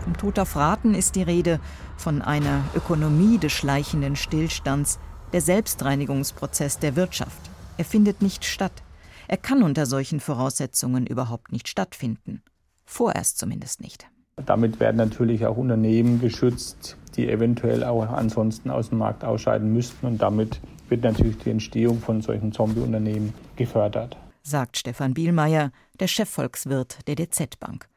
Vom 0.03 0.17
Tod 0.17 0.39
auf 0.39 0.55
Raten 0.55 0.95
ist 0.95 1.15
die 1.15 1.21
Rede, 1.21 1.59
von 1.95 2.23
einer 2.23 2.63
Ökonomie 2.73 3.37
des 3.37 3.51
schleichenden 3.51 4.15
Stillstands, 4.15 4.97
der 5.31 5.41
Selbstreinigungsprozess 5.41 6.79
der 6.79 6.95
Wirtschaft. 6.95 7.51
Er 7.77 7.85
findet 7.85 8.23
nicht 8.23 8.45
statt. 8.45 8.81
Er 9.27 9.37
kann 9.37 9.61
unter 9.61 9.85
solchen 9.85 10.19
Voraussetzungen 10.19 11.05
überhaupt 11.05 11.51
nicht 11.51 11.67
stattfinden. 11.67 12.41
Vorerst 12.83 13.37
zumindest 13.37 13.79
nicht. 13.79 14.07
Damit 14.35 14.79
werden 14.79 14.97
natürlich 14.97 15.45
auch 15.45 15.57
Unternehmen 15.57 16.19
geschützt, 16.19 16.97
die 17.15 17.29
eventuell 17.29 17.83
auch 17.83 18.09
ansonsten 18.09 18.71
aus 18.71 18.89
dem 18.89 18.97
Markt 18.97 19.23
ausscheiden 19.23 19.71
müssten. 19.71 20.07
Und 20.07 20.21
damit 20.21 20.59
wird 20.89 21.03
natürlich 21.03 21.37
die 21.37 21.51
Entstehung 21.51 21.99
von 21.99 22.21
solchen 22.21 22.51
Zombie-Unternehmen 22.51 23.33
gefördert. 23.55 24.17
Sagt 24.41 24.77
Stefan 24.77 25.13
Bielmeier, 25.13 25.71
der 25.99 26.07
Chefvolkswirt 26.07 27.07
der 27.07 27.15
DZ 27.15 27.59
Bank. 27.59 27.87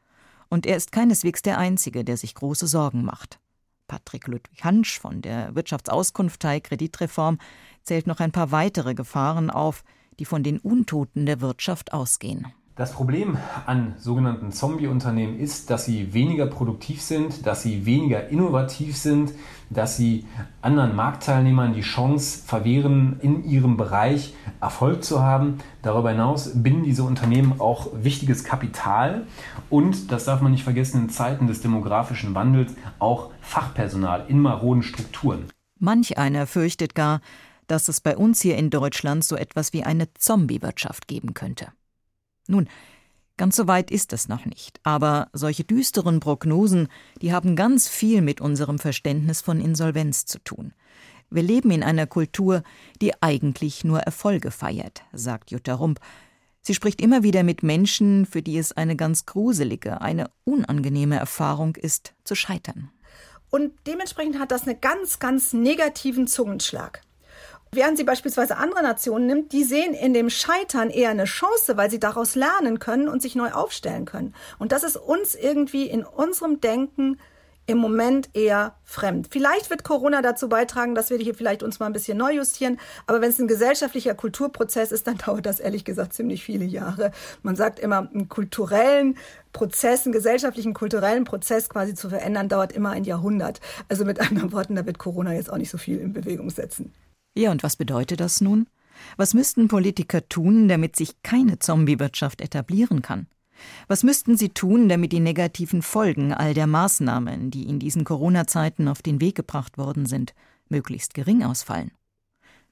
Und 0.49 0.65
er 0.65 0.77
ist 0.77 0.91
keineswegs 0.91 1.41
der 1.41 1.57
Einzige, 1.57 2.05
der 2.05 2.17
sich 2.17 2.35
große 2.35 2.67
Sorgen 2.67 3.03
macht. 3.03 3.39
Patrick 3.87 4.27
Ludwig 4.27 4.63
Hansch 4.63 4.99
von 4.99 5.21
der 5.21 5.55
Wirtschaftsauskunftei 5.55 6.59
Kreditreform 6.59 7.39
zählt 7.83 8.07
noch 8.07 8.19
ein 8.19 8.31
paar 8.31 8.51
weitere 8.51 8.93
Gefahren 8.93 9.49
auf, 9.49 9.83
die 10.19 10.25
von 10.25 10.43
den 10.43 10.59
Untoten 10.59 11.25
der 11.25 11.41
Wirtschaft 11.41 11.93
ausgehen. 11.93 12.47
Das 12.77 12.91
Problem 12.91 13.39
an 13.65 13.95
sogenannten 13.97 14.51
Zombie-Unternehmen 14.51 15.39
ist, 15.39 15.71
dass 15.71 15.85
sie 15.85 16.13
weniger 16.13 16.45
produktiv 16.45 17.01
sind, 17.01 17.47
dass 17.47 17.63
sie 17.63 17.87
weniger 17.87 18.29
innovativ 18.29 18.95
sind, 18.95 19.33
dass 19.71 19.97
sie 19.97 20.25
anderen 20.61 20.95
Marktteilnehmern 20.95 21.73
die 21.73 21.81
Chance 21.81 22.43
verwehren, 22.45 23.19
in 23.19 23.43
ihrem 23.43 23.77
Bereich 23.77 24.35
Erfolg 24.61 25.03
zu 25.03 25.23
haben. 25.23 25.57
Darüber 25.81 26.11
hinaus 26.11 26.51
binden 26.53 26.83
diese 26.83 27.01
Unternehmen 27.01 27.59
auch 27.59 27.87
wichtiges 27.95 28.43
Kapital 28.43 29.25
und, 29.71 30.11
das 30.11 30.25
darf 30.25 30.41
man 30.41 30.51
nicht 30.51 30.63
vergessen, 30.63 31.01
in 31.01 31.09
Zeiten 31.09 31.47
des 31.47 31.61
demografischen 31.61 32.35
Wandels 32.35 32.75
auch 32.99 33.31
Fachpersonal 33.41 34.25
in 34.27 34.39
maroden 34.39 34.83
Strukturen. 34.83 35.45
Manch 35.79 36.19
einer 36.19 36.45
fürchtet 36.45 36.93
gar, 36.93 37.21
dass 37.65 37.87
es 37.87 38.01
bei 38.01 38.15
uns 38.15 38.39
hier 38.39 38.55
in 38.55 38.69
Deutschland 38.69 39.23
so 39.23 39.35
etwas 39.35 39.73
wie 39.73 39.83
eine 39.83 40.13
Zombie-Wirtschaft 40.13 41.07
geben 41.07 41.33
könnte. 41.33 41.69
Nun, 42.47 42.67
ganz 43.37 43.55
so 43.55 43.67
weit 43.67 43.91
ist 43.91 44.13
es 44.13 44.27
noch 44.27 44.45
nicht, 44.45 44.79
aber 44.83 45.29
solche 45.33 45.63
düsteren 45.63 46.19
Prognosen, 46.19 46.87
die 47.21 47.33
haben 47.33 47.55
ganz 47.55 47.87
viel 47.87 48.21
mit 48.21 48.41
unserem 48.41 48.79
Verständnis 48.79 49.41
von 49.41 49.61
Insolvenz 49.61 50.25
zu 50.25 50.39
tun. 50.39 50.73
Wir 51.29 51.43
leben 51.43 51.71
in 51.71 51.83
einer 51.83 52.07
Kultur, 52.07 52.63
die 53.01 53.21
eigentlich 53.21 53.83
nur 53.83 53.99
Erfolge 53.99 54.49
feiert, 54.49 55.03
sagt 55.11 55.51
Jutta 55.51 55.73
Rump. 55.73 55.99
Sie 56.61 56.73
spricht 56.73 57.01
immer 57.01 57.23
wieder 57.23 57.43
mit 57.43 57.63
Menschen, 57.63 58.25
für 58.25 58.41
die 58.41 58.57
es 58.57 58.71
eine 58.71 58.95
ganz 58.95 59.25
gruselige, 59.25 60.01
eine 60.01 60.29
unangenehme 60.45 61.17
Erfahrung 61.17 61.75
ist, 61.75 62.13
zu 62.23 62.35
scheitern. 62.35 62.91
Und 63.49 63.71
dementsprechend 63.87 64.39
hat 64.39 64.51
das 64.51 64.67
einen 64.67 64.81
ganz, 64.81 65.19
ganz 65.19 65.53
negativen 65.53 66.27
Zungenschlag. 66.27 67.01
Während 67.77 67.95
sie 67.95 68.05
beispielsweise 68.05 68.57
andere 68.57 68.81
Nationen 68.81 69.27
nimmt, 69.27 69.51
die 69.51 69.63
sehen 69.63 69.93
in 69.93 70.11
dem 70.11 70.31
Scheitern 70.31 70.89
eher 70.89 71.11
eine 71.11 71.25
Chance, 71.25 71.77
weil 71.77 71.91
sie 71.91 71.99
daraus 71.99 72.33
lernen 72.33 72.79
können 72.79 73.07
und 73.07 73.21
sich 73.21 73.35
neu 73.35 73.51
aufstellen 73.51 74.05
können. 74.05 74.33
Und 74.57 74.71
das 74.71 74.81
ist 74.81 74.97
uns 74.97 75.35
irgendwie 75.35 75.85
in 75.85 76.03
unserem 76.03 76.59
Denken 76.59 77.19
im 77.67 77.77
Moment 77.77 78.31
eher 78.33 78.73
fremd. 78.83 79.27
Vielleicht 79.29 79.69
wird 79.69 79.83
Corona 79.83 80.23
dazu 80.23 80.49
beitragen, 80.49 80.95
dass 80.95 81.11
wir 81.11 81.19
hier 81.19 81.35
vielleicht 81.35 81.61
uns 81.61 81.79
mal 81.79 81.85
ein 81.85 81.93
bisschen 81.93 82.17
neu 82.17 82.31
justieren. 82.31 82.79
Aber 83.05 83.21
wenn 83.21 83.29
es 83.29 83.37
ein 83.37 83.47
gesellschaftlicher 83.47 84.15
Kulturprozess 84.15 84.91
ist, 84.91 85.05
dann 85.05 85.17
dauert 85.23 85.45
das 85.45 85.59
ehrlich 85.59 85.85
gesagt 85.85 86.13
ziemlich 86.13 86.43
viele 86.43 86.65
Jahre. 86.65 87.11
Man 87.43 87.55
sagt 87.55 87.77
immer, 87.77 88.09
einen 88.11 88.27
kulturellen 88.27 89.19
Prozess, 89.53 90.07
einen 90.07 90.13
gesellschaftlichen 90.13 90.73
kulturellen 90.73 91.25
Prozess 91.25 91.69
quasi 91.69 91.93
zu 91.93 92.09
verändern, 92.09 92.49
dauert 92.49 92.71
immer 92.71 92.89
ein 92.89 93.03
Jahrhundert. 93.03 93.61
Also 93.87 94.03
mit 94.03 94.19
anderen 94.19 94.51
Worten, 94.51 94.73
da 94.73 94.83
wird 94.87 94.97
Corona 94.97 95.33
jetzt 95.33 95.53
auch 95.53 95.57
nicht 95.57 95.69
so 95.69 95.77
viel 95.77 95.99
in 95.99 96.11
Bewegung 96.11 96.49
setzen. 96.49 96.91
Ja, 97.37 97.51
und 97.51 97.61
was 97.61 97.75
bedeutet 97.75 98.19
das 98.19 98.41
nun? 98.41 98.65
Was 99.15 99.35
müssten 99.35 99.67
Politiker 99.67 100.27
tun, 100.27 100.67
damit 100.67 100.95
sich 100.95 101.21
keine 101.21 101.59
Zombie-Wirtschaft 101.59 102.41
etablieren 102.41 103.03
kann? 103.03 103.27
Was 103.87 104.01
müssten 104.01 104.37
sie 104.37 104.49
tun, 104.49 104.89
damit 104.89 105.11
die 105.11 105.19
negativen 105.19 105.83
Folgen 105.83 106.33
all 106.33 106.55
der 106.55 106.65
Maßnahmen, 106.65 107.51
die 107.51 107.69
in 107.69 107.77
diesen 107.77 108.05
Corona-Zeiten 108.05 108.87
auf 108.87 109.03
den 109.03 109.21
Weg 109.21 109.35
gebracht 109.35 109.77
worden 109.77 110.07
sind, 110.07 110.33
möglichst 110.67 111.13
gering 111.13 111.43
ausfallen? 111.43 111.91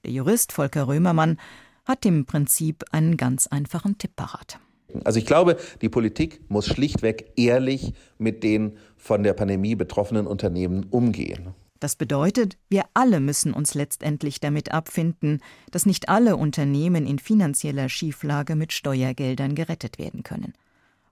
Der 0.04 0.10
Jurist 0.10 0.50
Volker 0.50 0.88
Römermann 0.88 1.38
hat 1.84 2.04
im 2.04 2.26
Prinzip 2.26 2.82
einen 2.90 3.16
ganz 3.16 3.46
einfachen 3.46 3.98
Tipp 3.98 4.16
parat. 4.16 4.58
Also 5.04 5.20
ich 5.20 5.26
glaube, 5.26 5.58
die 5.80 5.88
Politik 5.88 6.40
muss 6.48 6.66
schlichtweg 6.66 7.32
ehrlich 7.36 7.92
mit 8.18 8.42
den 8.42 8.78
von 8.96 9.22
der 9.22 9.34
Pandemie 9.34 9.76
betroffenen 9.76 10.26
Unternehmen 10.26 10.86
umgehen. 10.90 11.54
Das 11.80 11.96
bedeutet, 11.96 12.56
wir 12.68 12.84
alle 12.94 13.20
müssen 13.20 13.52
uns 13.52 13.74
letztendlich 13.74 14.40
damit 14.40 14.72
abfinden, 14.72 15.40
dass 15.70 15.86
nicht 15.86 16.08
alle 16.08 16.36
Unternehmen 16.36 17.06
in 17.06 17.18
finanzieller 17.18 17.88
Schieflage 17.88 18.56
mit 18.56 18.72
Steuergeldern 18.72 19.54
gerettet 19.54 19.98
werden 19.98 20.22
können. 20.22 20.54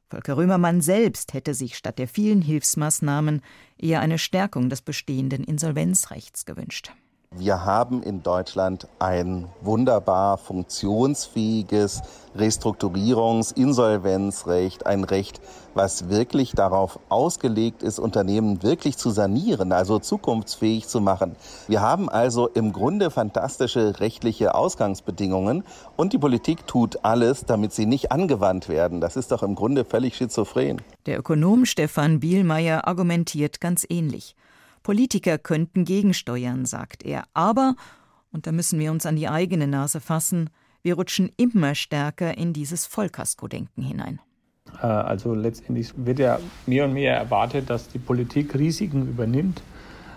Volker 0.09 0.37
Römermann 0.37 0.81
selbst 0.81 1.35
hätte 1.35 1.55
sich 1.55 1.77
statt 1.77 1.99
der 1.99 2.09
vielen 2.09 2.43
Hilfsmaßnahmen 2.43 3.43
eher 3.79 4.01
eine 4.01 4.19
Stärkung 4.19 4.69
des 4.69 4.83
bestehenden 4.83 5.45
Insolvenzrechts 5.45 6.45
gewünscht. 6.45 6.93
Wir 7.37 7.65
haben 7.65 8.05
in 8.05 8.23
Deutschland 8.23 8.87
ein 9.01 9.49
wunderbar 9.61 10.39
funktionsfähiges 10.39 12.03
Restrukturierungs-, 12.37 13.57
Insolvenzrecht, 13.57 14.87
ein 14.87 15.03
Recht, 15.03 15.41
was 15.75 16.09
wirklich 16.09 16.53
darauf 16.53 17.01
ausgelegt 17.09 17.83
ist, 17.83 17.99
Unternehmen 17.99 18.63
wirklich 18.63 18.97
zu 18.97 19.11
sanieren, 19.11 19.73
also 19.73 19.99
zukunftsfähig 19.99 20.87
zu 20.87 21.01
machen. 21.01 21.35
Wir 21.67 21.81
haben 21.81 22.09
also 22.09 22.47
im 22.47 22.73
Grunde 22.73 23.11
fantastische 23.11 23.99
rechtliche 23.99 24.55
Ausgangsbedingungen 24.55 25.65
und 25.97 26.13
die 26.13 26.19
Politik 26.19 26.69
tut 26.69 27.01
alles, 27.03 27.47
damit 27.47 27.73
sie 27.73 27.87
nicht 27.87 28.13
angewandt 28.13 28.69
werden. 28.69 29.01
Das 29.01 29.17
ist 29.17 29.33
doch 29.33 29.43
im 29.43 29.57
Grunde 29.57 29.85
völlig 29.85 30.17
schizophren. 30.17 30.81
Der 31.07 31.19
Ökonom 31.19 31.65
Stefan 31.65 32.21
Bielmeier 32.21 32.87
argumentiert 32.87 33.61
ganz 33.61 33.85
ähnlich. 33.89 34.37
Politiker 34.85 35.39
könnten 35.39 35.85
gegensteuern, 35.85 36.67
sagt 36.67 37.05
er. 37.05 37.25
Aber, 37.35 37.75
und 38.31 38.47
da 38.47 38.53
müssen 38.53 38.79
wir 38.79 38.93
uns 38.93 39.05
an 39.07 39.17
die 39.17 39.29
eigene 39.29 39.67
Nase 39.67 39.99
fassen, 39.99 40.51
wir 40.83 40.95
rutschen 40.95 41.33
immer 41.37 41.75
stärker 41.75 42.37
in 42.39 42.53
dieses 42.53 42.87
Vollkasko-Denken 42.87 43.83
hinein. 43.83 44.21
Äh, 44.81 44.87
also 44.87 45.35
letztendlich 45.35 45.93
wird 45.97 46.19
ja 46.19 46.39
mehr 46.67 46.85
und 46.85 46.93
mehr 46.93 47.17
erwartet, 47.17 47.71
dass 47.71 47.89
die 47.89 47.99
Politik 47.99 48.55
Risiken 48.55 49.09
übernimmt, 49.09 49.63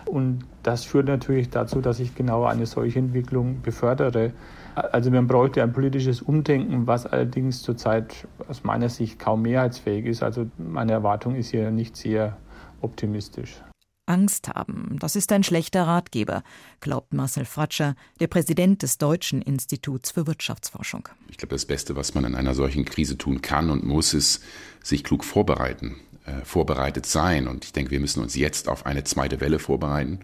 Und 0.07 0.45
das 0.63 0.85
führt 0.85 1.07
natürlich 1.07 1.49
dazu, 1.49 1.81
dass 1.81 1.99
ich 1.99 2.15
genau 2.15 2.45
eine 2.45 2.65
solche 2.65 2.99
Entwicklung 2.99 3.61
befördere. 3.61 4.31
Also 4.75 5.11
man 5.11 5.27
bräuchte 5.27 5.61
ein 5.61 5.73
politisches 5.73 6.21
Umdenken, 6.21 6.87
was 6.87 7.05
allerdings 7.05 7.61
zurzeit 7.61 8.27
aus 8.47 8.63
meiner 8.63 8.89
Sicht 8.89 9.19
kaum 9.19 9.41
mehrheitsfähig 9.41 10.05
ist. 10.05 10.23
Also 10.23 10.47
meine 10.57 10.93
Erwartung 10.93 11.35
ist 11.35 11.49
hier 11.49 11.71
nicht 11.71 11.97
sehr 11.97 12.37
optimistisch. 12.81 13.61
Angst 14.07 14.49
haben, 14.49 14.97
das 14.99 15.15
ist 15.15 15.31
ein 15.31 15.43
schlechter 15.43 15.83
Ratgeber, 15.83 16.43
glaubt 16.79 17.13
Marcel 17.13 17.45
Fratscher, 17.45 17.95
der 18.19 18.27
Präsident 18.27 18.83
des 18.83 18.97
Deutschen 18.97 19.41
Instituts 19.41 20.11
für 20.11 20.27
Wirtschaftsforschung. 20.27 21.09
Ich 21.29 21.37
glaube, 21.37 21.55
das 21.55 21.65
Beste, 21.65 21.95
was 21.95 22.13
man 22.15 22.25
in 22.25 22.35
einer 22.35 22.55
solchen 22.55 22.85
Krise 22.85 23.17
tun 23.17 23.41
kann 23.41 23.69
und 23.69 23.83
muss, 23.83 24.13
ist 24.13 24.43
sich 24.83 25.03
klug 25.03 25.23
vorbereiten, 25.23 25.97
äh, 26.25 26.43
vorbereitet 26.43 27.05
sein. 27.05 27.47
Und 27.47 27.65
ich 27.65 27.73
denke, 27.73 27.91
wir 27.91 27.99
müssen 27.99 28.21
uns 28.23 28.35
jetzt 28.35 28.67
auf 28.67 28.85
eine 28.85 29.03
zweite 29.03 29.41
Welle 29.41 29.59
vorbereiten. 29.59 30.19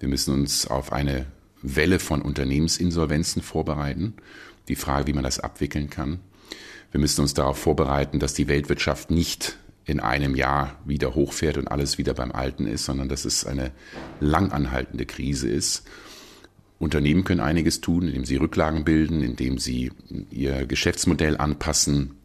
Wir 0.00 0.08
müssen 0.08 0.34
uns 0.34 0.66
auf 0.66 0.92
eine 0.92 1.26
Welle 1.62 1.98
von 1.98 2.22
Unternehmensinsolvenzen 2.22 3.42
vorbereiten. 3.42 4.14
Die 4.68 4.76
Frage, 4.76 5.06
wie 5.06 5.12
man 5.12 5.24
das 5.24 5.40
abwickeln 5.40 5.90
kann. 5.90 6.20
Wir 6.90 7.00
müssen 7.00 7.20
uns 7.20 7.34
darauf 7.34 7.58
vorbereiten, 7.58 8.18
dass 8.18 8.34
die 8.34 8.48
Weltwirtschaft 8.48 9.10
nicht 9.10 9.58
in 9.88 10.00
einem 10.00 10.36
Jahr 10.36 10.78
wieder 10.84 11.14
hochfährt 11.14 11.56
und 11.56 11.66
alles 11.68 11.96
wieder 11.96 12.12
beim 12.12 12.30
Alten 12.30 12.66
ist, 12.66 12.84
sondern 12.84 13.08
dass 13.08 13.24
es 13.24 13.46
eine 13.46 13.72
langanhaltende 14.20 15.06
Krise 15.06 15.48
ist. 15.48 15.88
Unternehmen 16.78 17.24
können 17.24 17.40
einiges 17.40 17.80
tun, 17.80 18.06
indem 18.06 18.26
sie 18.26 18.36
Rücklagen 18.36 18.84
bilden, 18.84 19.22
indem 19.22 19.56
sie 19.58 19.90
ihr 20.30 20.66
Geschäftsmodell 20.66 21.38
anpassen. 21.38 22.16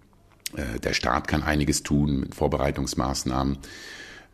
Äh, 0.57 0.79
der 0.81 0.93
Staat 0.93 1.29
kann 1.29 1.41
einiges 1.41 1.83
tun 1.83 2.19
mit 2.19 2.35
Vorbereitungsmaßnahmen. 2.35 3.57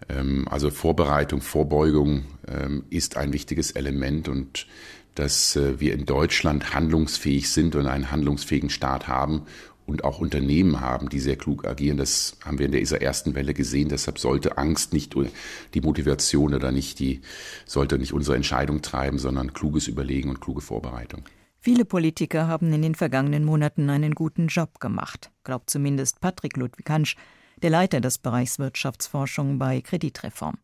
Ähm, 0.10 0.48
also 0.50 0.72
Vorbereitung, 0.72 1.42
Vorbeugung 1.42 2.24
ähm, 2.48 2.84
ist 2.89 3.15
ein 3.15 3.32
wichtiges 3.32 3.72
Element 3.72 4.28
und 4.28 4.65
dass 5.13 5.56
äh, 5.56 5.80
wir 5.80 5.94
in 5.94 6.06
Deutschland 6.06 6.74
handlungsfähig 6.74 7.52
sind 7.52 7.76
und 7.76 7.86
einen 7.86 8.10
handlungsfähigen 8.10 8.72
Staat 8.72 9.08
haben 9.08 9.44
und 9.89 10.04
auch 10.04 10.19
Unternehmen 10.19 10.80
haben, 10.80 11.10
die 11.10 11.19
sehr 11.19 11.36
klug 11.36 11.65
agieren. 11.65 11.97
Das 11.97 12.38
haben 12.45 12.60
wir 12.60 12.67
in 12.67 12.71
dieser 12.71 13.02
ersten 13.02 13.36
Welle 13.36 13.54
gesehen. 13.54 13.89
Deshalb 13.89 14.19
sollte 14.19 14.58
Angst 14.58 14.93
nicht 14.93 15.15
die 15.73 15.82
Motivation 15.82 16.54
oder 16.54 16.71
nicht 16.71 16.99
die, 16.99 17.21
sollte 17.65 17.97
nicht 17.97 18.13
unsere 18.13 18.36
Entscheidung 18.36 18.82
treiben, 18.82 19.17
sondern 19.17 19.54
kluges 19.54 19.88
Überlegen 19.88 20.30
und 20.30 20.41
kluge 20.41 20.62
Vorbereitung. 20.62 21.23
Viele 21.60 21.84
Politiker 21.84 22.47
haben 22.47 22.71
in 22.71 22.82
den 22.82 22.95
vergangenen 22.95 23.43
Monaten 23.43 23.89
einen 23.89 24.15
guten 24.15 24.47
Job 24.47 24.80
gemacht, 24.80 25.30
glaubt 25.43 25.69
zumindest 25.69 26.21
Patrick 26.21 26.56
Ludwig-Hansch, 26.56 27.17
der 27.62 27.69
Leiter 27.69 27.99
des 27.99 28.17
Bereichs 28.17 28.60
Wirtschaftsforschung 28.60 29.60
bei 29.60 29.82
Kreditreform. 29.82 30.58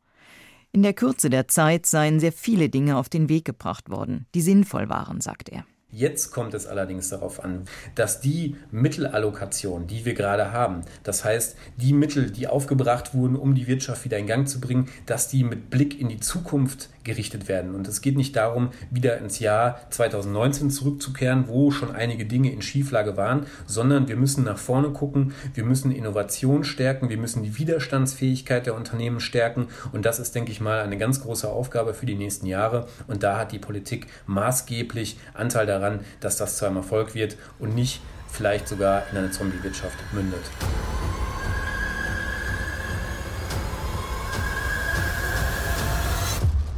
In 0.71 0.83
der 0.83 0.93
Kürze 0.93 1.29
der 1.29 1.47
Zeit 1.47 1.85
seien 1.85 2.19
sehr 2.19 2.31
viele 2.31 2.69
Dinge 2.69 2.97
auf 2.97 3.09
den 3.09 3.27
Weg 3.27 3.45
gebracht 3.45 3.89
worden, 3.89 4.25
die 4.33 4.41
sinnvoll 4.41 4.87
waren, 4.87 5.19
sagt 5.19 5.49
er. 5.49 5.65
Jetzt 5.95 6.31
kommt 6.31 6.53
es 6.53 6.67
allerdings 6.67 7.07
darauf 7.07 7.41
an, 7.41 7.69
dass 7.95 8.19
die 8.19 8.57
Mittelallokation, 8.69 9.87
die 9.87 10.03
wir 10.03 10.13
gerade 10.13 10.51
haben, 10.51 10.81
das 11.03 11.23
heißt 11.23 11.55
die 11.77 11.93
Mittel, 11.93 12.31
die 12.31 12.47
aufgebracht 12.47 13.13
wurden, 13.13 13.37
um 13.37 13.55
die 13.55 13.67
Wirtschaft 13.67 14.03
wieder 14.03 14.17
in 14.17 14.27
Gang 14.27 14.45
zu 14.45 14.59
bringen, 14.59 14.89
dass 15.05 15.29
die 15.29 15.45
mit 15.45 15.69
Blick 15.69 15.97
in 15.97 16.09
die 16.09 16.19
Zukunft 16.19 16.89
gerichtet 17.05 17.47
werden. 17.47 17.73
Und 17.73 17.87
es 17.87 18.01
geht 18.01 18.17
nicht 18.17 18.35
darum, 18.35 18.71
wieder 18.91 19.17
ins 19.19 19.39
Jahr 19.39 19.79
2019 19.91 20.69
zurückzukehren, 20.69 21.45
wo 21.47 21.71
schon 21.71 21.95
einige 21.95 22.25
Dinge 22.25 22.51
in 22.51 22.61
Schieflage 22.61 23.15
waren, 23.15 23.45
sondern 23.65 24.09
wir 24.09 24.17
müssen 24.17 24.43
nach 24.43 24.57
vorne 24.57 24.89
gucken, 24.89 25.33
wir 25.53 25.63
müssen 25.63 25.91
Innovation 25.91 26.65
stärken, 26.65 27.09
wir 27.09 27.17
müssen 27.17 27.43
die 27.43 27.57
Widerstandsfähigkeit 27.57 28.65
der 28.65 28.75
Unternehmen 28.75 29.21
stärken. 29.21 29.67
Und 29.93 30.05
das 30.05 30.19
ist, 30.19 30.35
denke 30.35 30.51
ich 30.51 30.59
mal, 30.59 30.81
eine 30.81 30.97
ganz 30.97 31.21
große 31.21 31.47
Aufgabe 31.47 31.93
für 31.93 32.05
die 32.05 32.15
nächsten 32.15 32.47
Jahre. 32.47 32.87
Und 33.07 33.23
da 33.23 33.37
hat 33.37 33.53
die 33.53 33.59
Politik 33.59 34.07
maßgeblich 34.25 35.17
Anteil 35.33 35.65
daran, 35.65 35.99
dass 36.19 36.35
das 36.35 36.57
zu 36.57 36.65
einem 36.65 36.77
Erfolg 36.77 37.15
wird 37.15 37.37
und 37.59 37.75
nicht 37.75 38.01
vielleicht 38.31 38.67
sogar 38.67 39.03
in 39.11 39.17
eine 39.17 39.31
Zombie-Wirtschaft 39.31 39.97
mündet. 40.11 40.43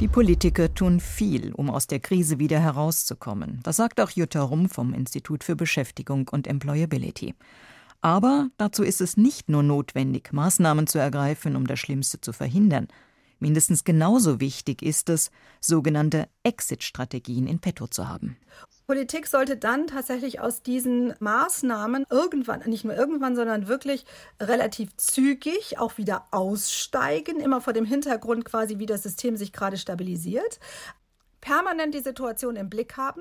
Die 0.00 0.06
Politiker 0.06 0.72
tun 0.72 1.00
viel, 1.00 1.52
um 1.54 1.70
aus 1.70 1.88
der 1.88 1.98
Krise 1.98 2.38
wieder 2.38 2.60
herauszukommen. 2.60 3.58
Das 3.64 3.74
sagt 3.74 4.00
auch 4.00 4.10
Jutta 4.10 4.42
Rum 4.42 4.68
vom 4.68 4.94
Institut 4.94 5.42
für 5.42 5.56
Beschäftigung 5.56 6.28
und 6.28 6.46
Employability. 6.46 7.34
Aber 8.00 8.48
dazu 8.58 8.84
ist 8.84 9.00
es 9.00 9.16
nicht 9.16 9.48
nur 9.48 9.64
notwendig, 9.64 10.32
Maßnahmen 10.32 10.86
zu 10.86 11.00
ergreifen, 11.00 11.56
um 11.56 11.66
das 11.66 11.80
Schlimmste 11.80 12.20
zu 12.20 12.32
verhindern. 12.32 12.86
Mindestens 13.38 13.84
genauso 13.84 14.40
wichtig 14.40 14.82
ist 14.82 15.08
es, 15.08 15.30
sogenannte 15.60 16.28
Exit-Strategien 16.42 17.46
in 17.46 17.60
petto 17.60 17.86
zu 17.86 18.08
haben. 18.08 18.36
Politik 18.86 19.26
sollte 19.26 19.56
dann 19.56 19.86
tatsächlich 19.86 20.40
aus 20.40 20.62
diesen 20.62 21.14
Maßnahmen 21.20 22.06
irgendwann, 22.10 22.60
nicht 22.66 22.84
nur 22.84 22.96
irgendwann, 22.96 23.36
sondern 23.36 23.68
wirklich 23.68 24.06
relativ 24.40 24.96
zügig 24.96 25.78
auch 25.78 25.98
wieder 25.98 26.24
aussteigen, 26.30 27.38
immer 27.38 27.60
vor 27.60 27.74
dem 27.74 27.84
Hintergrund 27.84 28.46
quasi, 28.46 28.78
wie 28.78 28.86
das 28.86 29.02
System 29.02 29.36
sich 29.36 29.52
gerade 29.52 29.76
stabilisiert, 29.76 30.58
permanent 31.40 31.94
die 31.94 32.00
Situation 32.00 32.56
im 32.56 32.70
Blick 32.70 32.96
haben, 32.96 33.20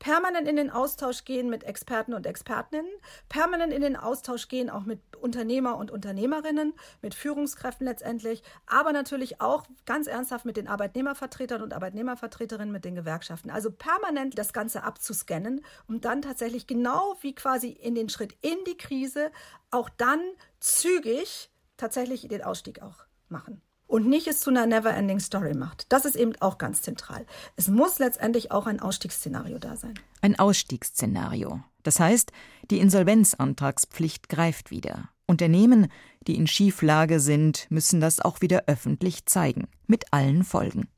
permanent 0.00 0.48
in 0.48 0.56
den 0.56 0.70
Austausch 0.70 1.24
gehen 1.24 1.48
mit 1.48 1.62
Experten 1.62 2.14
und 2.14 2.26
Expertinnen, 2.26 2.90
permanent 3.28 3.72
in 3.72 3.82
den 3.82 3.96
Austausch 3.96 4.48
gehen 4.48 4.68
auch 4.68 4.84
mit 4.84 4.98
Unternehmer 5.14 5.76
und 5.76 5.92
Unternehmerinnen, 5.92 6.72
mit 7.02 7.14
Führungskräften 7.14 7.86
letztendlich, 7.86 8.42
aber 8.66 8.92
natürlich 8.92 9.40
auch 9.40 9.66
ganz 9.86 10.08
ernsthaft 10.08 10.46
mit 10.46 10.56
den 10.56 10.66
Arbeitnehmervertretern 10.66 11.62
und 11.62 11.74
Arbeitnehmervertreterinnen, 11.74 12.72
mit 12.72 12.84
den 12.84 12.94
Gewerkschaften. 12.94 13.50
Also 13.50 13.70
permanent 13.70 14.36
das 14.38 14.52
Ganze 14.52 14.82
abzuscannen, 14.82 15.64
um 15.86 16.00
dann 16.00 16.22
tatsächlich 16.22 16.66
genau 16.66 17.16
wie 17.20 17.34
quasi 17.34 17.68
in 17.68 17.94
den 17.94 18.08
Schritt 18.08 18.36
in 18.40 18.56
die 18.66 18.76
Krise 18.76 19.30
auch 19.70 19.90
dann 19.90 20.20
zügig 20.58 21.50
tatsächlich 21.76 22.26
den 22.26 22.42
Ausstieg 22.42 22.82
auch 22.82 23.04
machen 23.28 23.62
und 23.90 24.06
nicht 24.06 24.28
es 24.28 24.40
zu 24.40 24.50
einer 24.50 24.66
Never-Ending 24.66 25.18
Story 25.18 25.54
macht. 25.54 25.86
Das 25.88 26.04
ist 26.04 26.14
eben 26.14 26.32
auch 26.40 26.58
ganz 26.58 26.80
zentral. 26.82 27.26
Es 27.56 27.68
muss 27.68 27.98
letztendlich 27.98 28.52
auch 28.52 28.66
ein 28.66 28.80
Ausstiegsszenario 28.80 29.58
da 29.58 29.76
sein. 29.76 29.94
Ein 30.22 30.38
Ausstiegsszenario. 30.38 31.60
Das 31.82 31.98
heißt, 31.98 32.30
die 32.70 32.78
Insolvenzantragspflicht 32.78 34.28
greift 34.28 34.70
wieder. 34.70 35.10
Unternehmen, 35.26 35.88
die 36.26 36.36
in 36.36 36.46
Schieflage 36.46 37.18
sind, 37.18 37.66
müssen 37.70 38.00
das 38.00 38.20
auch 38.20 38.40
wieder 38.40 38.64
öffentlich 38.66 39.26
zeigen, 39.26 39.66
mit 39.86 40.12
allen 40.12 40.44
Folgen. 40.44 40.88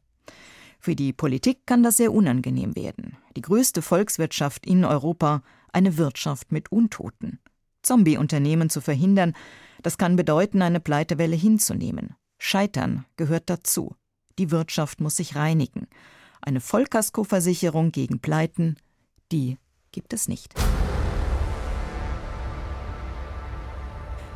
Für 0.78 0.94
die 0.94 1.12
Politik 1.12 1.66
kann 1.66 1.82
das 1.82 1.96
sehr 1.96 2.12
unangenehm 2.12 2.76
werden. 2.76 3.16
Die 3.36 3.42
größte 3.42 3.80
Volkswirtschaft 3.80 4.66
in 4.66 4.84
Europa, 4.84 5.42
eine 5.72 5.96
Wirtschaft 5.96 6.52
mit 6.52 6.72
Untoten. 6.72 7.38
Zombie-Unternehmen 7.82 8.68
zu 8.68 8.80
verhindern, 8.80 9.32
das 9.82 9.96
kann 9.96 10.16
bedeuten, 10.16 10.60
eine 10.60 10.80
Pleitewelle 10.80 11.36
hinzunehmen. 11.36 12.16
Scheitern 12.44 13.04
gehört 13.16 13.48
dazu. 13.48 13.94
Die 14.36 14.50
Wirtschaft 14.50 15.00
muss 15.00 15.16
sich 15.16 15.36
reinigen. 15.36 15.86
Eine 16.40 16.60
Vollkaskoversicherung 16.60 17.92
gegen 17.92 18.18
Pleiten, 18.18 18.76
die 19.30 19.58
gibt 19.92 20.12
es 20.12 20.26
nicht. 20.26 20.52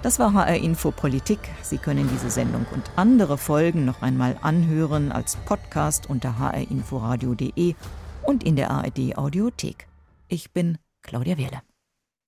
Das 0.02 0.20
war 0.20 0.34
HR 0.34 0.54
Info 0.54 0.92
Politik. 0.92 1.40
Sie 1.62 1.78
können 1.78 2.08
diese 2.08 2.30
Sendung 2.30 2.64
und 2.70 2.88
andere 2.94 3.36
Folgen 3.36 3.84
noch 3.84 4.02
einmal 4.02 4.38
anhören 4.40 5.10
als 5.10 5.34
Podcast 5.34 6.08
unter 6.08 6.38
hrinforadio.de 6.38 7.74
und 8.22 8.44
in 8.44 8.54
der 8.54 8.70
ARD 8.70 9.18
Audiothek. 9.18 9.88
Ich 10.28 10.52
bin 10.52 10.78
Claudia 11.02 11.36
Wehrle. 11.36 11.60